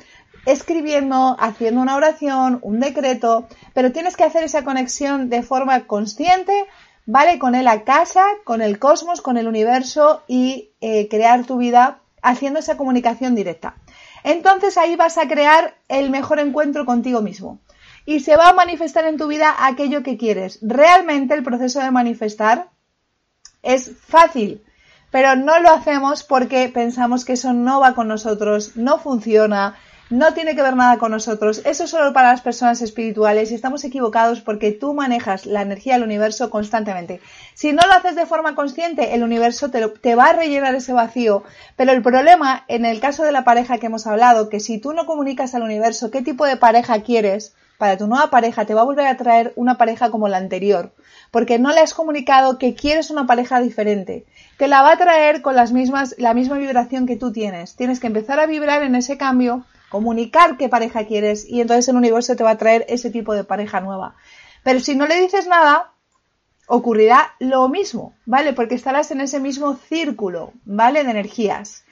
escribiendo, 0.47 1.36
haciendo 1.39 1.81
una 1.81 1.95
oración, 1.95 2.60
un 2.63 2.79
decreto, 2.79 3.47
pero 3.73 3.91
tienes 3.91 4.17
que 4.17 4.23
hacer 4.23 4.43
esa 4.43 4.63
conexión 4.63 5.29
de 5.29 5.43
forma 5.43 5.86
consciente, 5.86 6.65
¿vale? 7.05 7.38
Con 7.38 7.53
el 7.53 7.67
a 7.67 7.83
casa, 7.83 8.25
con 8.43 8.62
el 8.62 8.79
cosmos, 8.79 9.21
con 9.21 9.38
el 9.38 9.47
universo 9.47 10.23
y 10.27 10.71
eh, 10.81 11.07
crear 11.07 11.45
tu 11.45 11.57
vida 11.57 11.99
haciendo 12.21 12.60
esa 12.60 12.77
comunicación 12.77 13.36
directa 13.36 13.75
entonces 14.27 14.77
ahí 14.77 14.97
vas 14.97 15.17
a 15.17 15.27
crear 15.27 15.77
el 15.88 16.10
mejor 16.10 16.39
encuentro 16.39 16.86
contigo 16.86 17.21
mismo. 17.21 17.60
y 18.05 18.21
se 18.21 18.38
va 18.38 18.49
a 18.49 18.53
manifestar 18.53 19.03
en 19.03 19.17
tu 19.17 19.27
vida 19.27 19.53
aquello 19.60 20.01
que 20.01 20.17
quieres. 20.17 20.60
Realmente 20.62 21.33
el 21.33 21.43
proceso 21.43 21.81
de 21.81 21.91
manifestar 21.91 22.69
es 23.63 23.91
fácil, 23.99 24.63
pero 25.12 25.36
no 25.36 25.60
lo 25.60 25.69
hacemos 25.71 26.23
porque 26.23 26.69
pensamos 26.69 27.25
que 27.25 27.33
eso 27.33 27.51
no 27.51 27.81
va 27.81 27.95
con 27.95 28.07
nosotros, 28.07 28.77
no 28.77 28.97
funciona, 28.97 29.75
no 30.10 30.34
tiene 30.34 30.56
que 30.56 30.62
ver 30.62 30.76
nada 30.76 30.98
con 30.98 31.12
nosotros. 31.12 31.62
Eso 31.65 31.84
es 31.84 31.89
solo 31.89 32.13
para 32.13 32.32
las 32.32 32.41
personas 32.41 32.82
espirituales 32.82 33.52
y 33.52 33.56
estamos 33.56 33.84
equivocados 33.84 34.41
porque 34.41 34.72
tú 34.72 34.93
manejas 34.93 35.46
la 35.46 35.62
energía 35.62 35.93
del 35.93 36.04
universo 36.04 36.50
constantemente. 36.50 37.20
Si 37.54 37.74
no 37.74 37.86
lo 37.86 37.93
haces 37.93 38.15
de 38.15 38.26
forma 38.26 38.56
consciente, 38.56 39.15
el 39.15 39.24
universo 39.24 39.70
te, 39.70 39.88
te, 39.88 40.15
va 40.15 40.26
a 40.28 40.34
rellenar 40.34 40.76
ese 40.76 40.93
vacío. 40.93 41.43
Pero 41.76 41.91
el 41.91 42.02
problema, 42.02 42.63
en 42.67 42.86
el 42.86 43.00
caso 43.00 43.24
de 43.24 43.32
la 43.32 43.43
pareja 43.43 43.78
que 43.78 43.88
hemos 43.88 44.08
hablado, 44.08 44.50
que 44.50 44.60
si 44.60 44.80
tú 44.80 44.93
no 44.93 45.06
comunicas 45.06 45.56
al 45.56 45.63
universo 45.63 46.12
qué 46.12 46.22
tipo 46.22 46.46
de 46.46 46.58
pareja 46.58 47.02
quieres, 47.02 47.54
para 47.78 47.98
tu 47.98 48.08
nueva 48.08 48.30
pareja 48.30 48.65
te 48.65 48.74
va 48.74 48.82
a 48.82 48.86
volver 48.86 49.08
a 49.08 49.17
traer 49.17 49.54
una 49.56 49.78
pareja 49.78 50.10
como 50.10 50.28
la 50.28 50.38
anterior, 50.38 50.93
porque 51.32 51.60
no 51.60 51.72
le 51.72 51.82
has 51.82 51.93
comunicado 51.93 52.58
que 52.58 52.74
quieres 52.74 53.12
una 53.12 53.28
pareja 53.28 53.60
diferente. 53.60 54.26
Te 54.58 54.67
la 54.67 54.82
va 54.82 54.93
a 54.93 54.98
traer 54.98 55.41
con 55.41 55.56
las 55.56 55.72
mismas, 55.72 56.15
la 56.17 56.34
misma 56.34 56.58
vibración 56.58 57.06
que 57.06 57.17
tú 57.17 57.32
tienes. 57.32 57.76
Tienes 57.76 58.00
que 58.00 58.08
empezar 58.08 58.39
a 58.39 58.48
vibrar 58.48 58.82
en 58.82 58.96
ese 58.96 59.17
cambio 59.17 59.63
comunicar 59.89 60.58
qué 60.58 60.69
pareja 60.69 61.06
quieres 61.06 61.45
y 61.47 61.62
entonces 61.62 61.88
el 61.88 61.95
universo 61.95 62.36
te 62.36 62.43
va 62.43 62.52
a 62.52 62.58
traer 62.58 62.86
ese 62.89 63.10
tipo 63.10 63.34
de 63.34 63.43
pareja 63.43 63.80
nueva. 63.80 64.15
Pero 64.63 64.80
si 64.80 64.95
no 64.95 65.08
le 65.08 65.19
dices 65.19 65.47
nada, 65.47 65.93
ocurrirá 66.67 67.36
lo 67.39 67.67
mismo, 67.69 68.15
¿vale? 68.26 68.54
Porque 68.54 68.76
estarás 68.76 69.12
en 69.12 69.21
ese 69.21 69.39
mismo 69.39 69.76
círculo, 69.76 70.54
¿vale? 70.65 71.04
De 71.04 71.12
energías. 71.12 71.84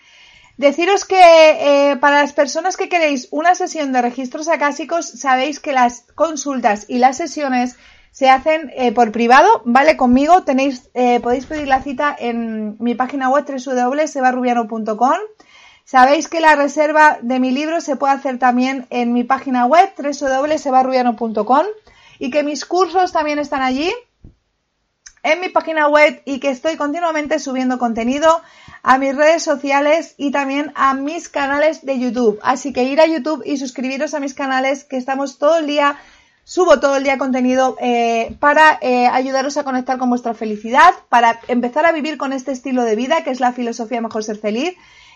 Deciros 0.58 1.04
que 1.04 1.20
eh, 1.20 1.98
para 1.98 2.22
las 2.22 2.34
personas 2.34 2.78
que 2.78 2.88
queréis 2.88 3.28
una 3.32 3.56
sesión 3.56 3.92
de 3.92 4.02
registros 4.02 4.48
acásicos, 4.48 5.06
sabéis 5.06 5.60
que 5.60 5.74
las 5.74 6.04
consultas 6.16 6.86
y 6.88 7.00
las 7.00 7.18
sesiones 7.18 7.78
se 8.12 8.30
hacen 8.30 8.72
eh, 8.78 8.94
por 8.94 9.12
privado, 9.12 9.62
¿vale? 9.66 9.98
Conmigo 9.98 10.44
tenéis, 10.44 10.90
eh, 10.94 11.20
podéis 11.20 11.46
pedir 11.46 11.68
la 11.68 11.84
cita 11.84 12.16
en 12.18 12.78
mi 12.80 12.96
página 12.96 13.30
web 13.30 13.46
www.sebarrubiano.com 13.46 15.18
Sabéis 15.86 16.28
que 16.28 16.40
la 16.40 16.56
reserva 16.56 17.20
de 17.22 17.40
mi 17.40 17.52
libro 17.52 17.80
se 17.80 17.96
puede 17.96 18.16
hacer 18.16 18.40
también 18.40 18.88
en 18.90 19.14
mi 19.14 19.24
página 19.24 19.68
web 19.68 19.88
www.sebarrubiano.com 19.96 21.66
y 22.18 22.32
que 22.32 22.42
mis 22.42 22.66
cursos 22.66 23.12
también 23.12 23.38
están 23.38 23.62
allí 23.62 23.94
en 25.22 25.42
mi 25.42 25.50
página 25.50 25.88
web 25.88 26.24
y 26.26 26.40
que 26.40 26.50
estoy 26.50 26.76
continuamente 26.76 27.38
subiendo 27.38 27.78
contenido 27.78 28.42
a 28.82 28.98
mis 28.98 29.16
redes 29.16 29.44
sociales 29.44 30.16
y 30.18 30.32
también 30.32 30.72
a 30.74 30.96
mis 30.96 31.30
canales 31.30 31.86
de 31.86 32.00
YouTube. 32.00 32.40
Así 32.42 32.74
que 32.74 32.86
ir 32.86 33.00
a 33.00 33.06
YouTube 33.06 33.44
y 33.46 33.58
suscribiros 33.58 34.16
a 34.16 34.20
mis 34.20 34.34
canales 34.34 34.86
que 34.86 34.98
estamos 34.98 35.38
todo 35.38 35.60
el 35.60 35.68
día, 35.68 36.00
subo 36.46 36.80
todo 36.80 36.96
el 36.98 37.04
día 37.04 37.20
contenido 37.20 37.78
eh, 37.80 38.36
para 38.40 38.80
eh, 38.82 39.06
ayudaros 39.06 39.56
a 39.58 39.64
conectar 39.64 40.00
con 40.00 40.10
vuestra 40.10 40.34
felicidad, 40.34 40.96
para 41.10 41.40
empezar 41.48 41.86
a 41.86 41.92
vivir 41.92 42.18
con 42.18 42.34
este 42.34 42.54
estilo 42.54 42.84
de 42.84 42.96
vida 42.96 43.24
que 43.24 43.30
es 43.30 43.40
la 43.40 43.54
filosofía 43.54 44.02
mejor 44.02 44.24
ser 44.24 44.38
feliz 44.38 44.76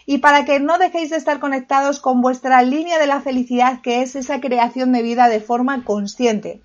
y 0.09 0.17
para 0.17 0.43
que 0.43 0.59
no 0.59 0.79
dejéis 0.79 1.11
de 1.11 1.17
estar 1.17 1.39
conectados 1.39 1.99
con 1.99 2.19
vuestra 2.19 2.63
línea 2.63 2.97
de 2.97 3.05
la 3.05 3.21
felicidad, 3.21 3.81
que 3.83 4.01
es 4.01 4.15
esa 4.15 4.41
creación 4.41 4.91
de 4.91 5.03
vida 5.03 5.27
de 5.27 5.39
forma 5.39 5.83
consciente. 5.83 6.63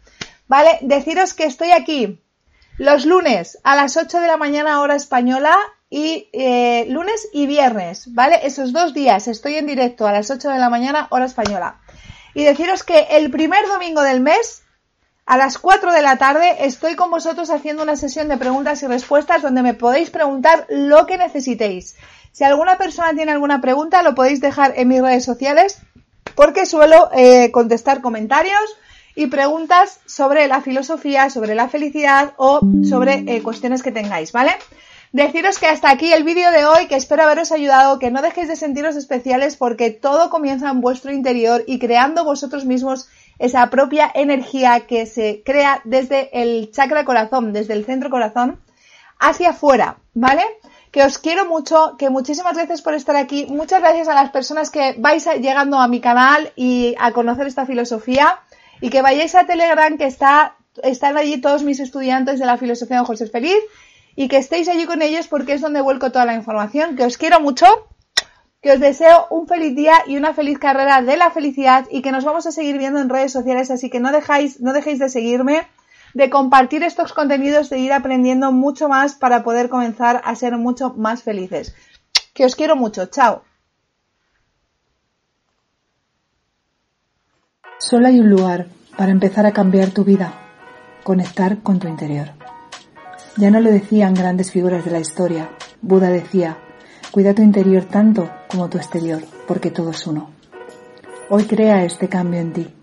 ¿Vale? 0.48 0.78
Deciros 0.80 1.34
que 1.34 1.44
estoy 1.44 1.70
aquí 1.72 2.22
los 2.78 3.04
lunes 3.04 3.58
a 3.62 3.76
las 3.76 3.98
8 3.98 4.20
de 4.20 4.28
la 4.28 4.38
mañana 4.38 4.80
hora 4.80 4.94
española 4.94 5.54
y 5.90 6.30
eh, 6.32 6.86
lunes 6.88 7.28
y 7.34 7.44
viernes, 7.44 8.14
¿vale? 8.14 8.40
Esos 8.44 8.72
dos 8.72 8.94
días 8.94 9.28
estoy 9.28 9.56
en 9.56 9.66
directo 9.66 10.06
a 10.06 10.12
las 10.12 10.30
8 10.30 10.48
de 10.48 10.58
la 10.58 10.70
mañana 10.70 11.06
hora 11.10 11.26
española. 11.26 11.82
Y 12.32 12.44
deciros 12.44 12.82
que 12.82 13.08
el 13.10 13.30
primer 13.30 13.68
domingo 13.68 14.00
del 14.00 14.20
mes 14.20 14.62
a 15.26 15.36
las 15.36 15.58
4 15.58 15.92
de 15.92 16.00
la 16.00 16.16
tarde 16.16 16.64
estoy 16.64 16.96
con 16.96 17.10
vosotros 17.10 17.50
haciendo 17.50 17.82
una 17.82 17.96
sesión 17.96 18.28
de 18.28 18.38
preguntas 18.38 18.82
y 18.82 18.86
respuestas 18.86 19.42
donde 19.42 19.62
me 19.62 19.74
podéis 19.74 20.08
preguntar 20.08 20.64
lo 20.70 21.04
que 21.06 21.18
necesitéis. 21.18 21.96
Si 22.34 22.42
alguna 22.42 22.78
persona 22.78 23.14
tiene 23.14 23.30
alguna 23.30 23.60
pregunta, 23.60 24.02
lo 24.02 24.16
podéis 24.16 24.40
dejar 24.40 24.74
en 24.76 24.88
mis 24.88 25.00
redes 25.00 25.24
sociales 25.24 25.78
porque 26.34 26.66
suelo 26.66 27.08
eh, 27.14 27.52
contestar 27.52 28.00
comentarios 28.00 28.60
y 29.14 29.28
preguntas 29.28 30.00
sobre 30.04 30.48
la 30.48 30.60
filosofía, 30.60 31.30
sobre 31.30 31.54
la 31.54 31.68
felicidad 31.68 32.32
o 32.36 32.60
sobre 32.82 33.22
eh, 33.28 33.40
cuestiones 33.40 33.84
que 33.84 33.92
tengáis, 33.92 34.32
¿vale? 34.32 34.50
Deciros 35.12 35.60
que 35.60 35.68
hasta 35.68 35.90
aquí 35.90 36.12
el 36.12 36.24
vídeo 36.24 36.50
de 36.50 36.64
hoy, 36.64 36.88
que 36.88 36.96
espero 36.96 37.22
haberos 37.22 37.52
ayudado, 37.52 38.00
que 38.00 38.10
no 38.10 38.20
dejéis 38.20 38.48
de 38.48 38.56
sentiros 38.56 38.96
especiales 38.96 39.54
porque 39.54 39.90
todo 39.90 40.28
comienza 40.28 40.68
en 40.70 40.80
vuestro 40.80 41.12
interior 41.12 41.62
y 41.68 41.78
creando 41.78 42.24
vosotros 42.24 42.64
mismos 42.64 43.08
esa 43.38 43.70
propia 43.70 44.10
energía 44.12 44.88
que 44.88 45.06
se 45.06 45.42
crea 45.44 45.82
desde 45.84 46.30
el 46.42 46.72
chakra 46.72 47.04
corazón, 47.04 47.52
desde 47.52 47.74
el 47.74 47.84
centro 47.84 48.10
corazón, 48.10 48.58
hacia 49.20 49.50
afuera, 49.50 49.98
¿vale? 50.14 50.42
Que 50.94 51.02
os 51.02 51.18
quiero 51.18 51.44
mucho, 51.44 51.96
que 51.98 52.08
muchísimas 52.08 52.54
gracias 52.54 52.80
por 52.80 52.94
estar 52.94 53.16
aquí, 53.16 53.46
muchas 53.46 53.80
gracias 53.80 54.06
a 54.06 54.14
las 54.14 54.30
personas 54.30 54.70
que 54.70 54.94
vais 54.96 55.26
llegando 55.40 55.80
a 55.80 55.88
mi 55.88 56.00
canal 56.00 56.52
y 56.54 56.94
a 57.00 57.10
conocer 57.10 57.48
esta 57.48 57.66
filosofía 57.66 58.38
y 58.80 58.90
que 58.90 59.02
vayáis 59.02 59.34
a 59.34 59.44
Telegram 59.44 59.98
que 59.98 60.06
está, 60.06 60.54
están 60.84 61.16
allí 61.16 61.40
todos 61.40 61.64
mis 61.64 61.80
estudiantes 61.80 62.38
de 62.38 62.46
la 62.46 62.58
filosofía 62.58 63.00
de 63.00 63.06
José 63.06 63.26
Feliz 63.26 63.58
y 64.14 64.28
que 64.28 64.36
estéis 64.36 64.68
allí 64.68 64.86
con 64.86 65.02
ellos 65.02 65.26
porque 65.26 65.54
es 65.54 65.62
donde 65.62 65.80
vuelco 65.80 66.12
toda 66.12 66.26
la 66.26 66.34
información, 66.34 66.94
que 66.94 67.02
os 67.02 67.18
quiero 67.18 67.40
mucho, 67.40 67.66
que 68.62 68.70
os 68.70 68.78
deseo 68.78 69.26
un 69.30 69.48
feliz 69.48 69.74
día 69.74 69.96
y 70.06 70.16
una 70.16 70.32
feliz 70.32 70.60
carrera 70.60 71.02
de 71.02 71.16
la 71.16 71.32
felicidad 71.32 71.88
y 71.90 72.02
que 72.02 72.12
nos 72.12 72.24
vamos 72.24 72.46
a 72.46 72.52
seguir 72.52 72.78
viendo 72.78 73.00
en 73.00 73.08
redes 73.08 73.32
sociales, 73.32 73.72
así 73.72 73.90
que 73.90 73.98
no 73.98 74.12
dejáis, 74.12 74.60
no 74.60 74.72
dejéis 74.72 75.00
de 75.00 75.08
seguirme 75.08 75.66
de 76.14 76.30
compartir 76.30 76.82
estos 76.82 77.12
contenidos, 77.12 77.68
de 77.68 77.78
ir 77.78 77.92
aprendiendo 77.92 78.52
mucho 78.52 78.88
más 78.88 79.14
para 79.14 79.42
poder 79.42 79.68
comenzar 79.68 80.22
a 80.24 80.34
ser 80.36 80.56
mucho 80.56 80.94
más 80.96 81.22
felices. 81.22 81.74
Que 82.32 82.44
os 82.44 82.56
quiero 82.56 82.76
mucho. 82.76 83.06
Chao. 83.06 83.42
Solo 87.78 88.06
hay 88.06 88.18
un 88.20 88.30
lugar 88.30 88.66
para 88.96 89.10
empezar 89.10 89.44
a 89.44 89.52
cambiar 89.52 89.90
tu 89.90 90.04
vida, 90.04 90.32
conectar 91.02 91.62
con 91.62 91.78
tu 91.78 91.88
interior. 91.88 92.30
Ya 93.36 93.50
no 93.50 93.60
lo 93.60 93.70
decían 93.70 94.14
grandes 94.14 94.52
figuras 94.52 94.84
de 94.84 94.92
la 94.92 95.00
historia. 95.00 95.50
Buda 95.82 96.08
decía, 96.08 96.56
cuida 97.10 97.34
tu 97.34 97.42
interior 97.42 97.84
tanto 97.84 98.30
como 98.48 98.70
tu 98.70 98.78
exterior, 98.78 99.22
porque 99.46 99.70
todo 99.70 99.90
es 99.90 100.06
uno. 100.06 100.30
Hoy 101.28 101.44
crea 101.44 101.84
este 101.84 102.08
cambio 102.08 102.40
en 102.40 102.52
ti. 102.52 102.74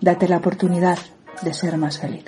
Date 0.00 0.28
la 0.28 0.38
oportunidad 0.38 0.98
de 1.42 1.54
ser 1.54 1.78
más 1.78 1.98
feliz. 1.98 2.24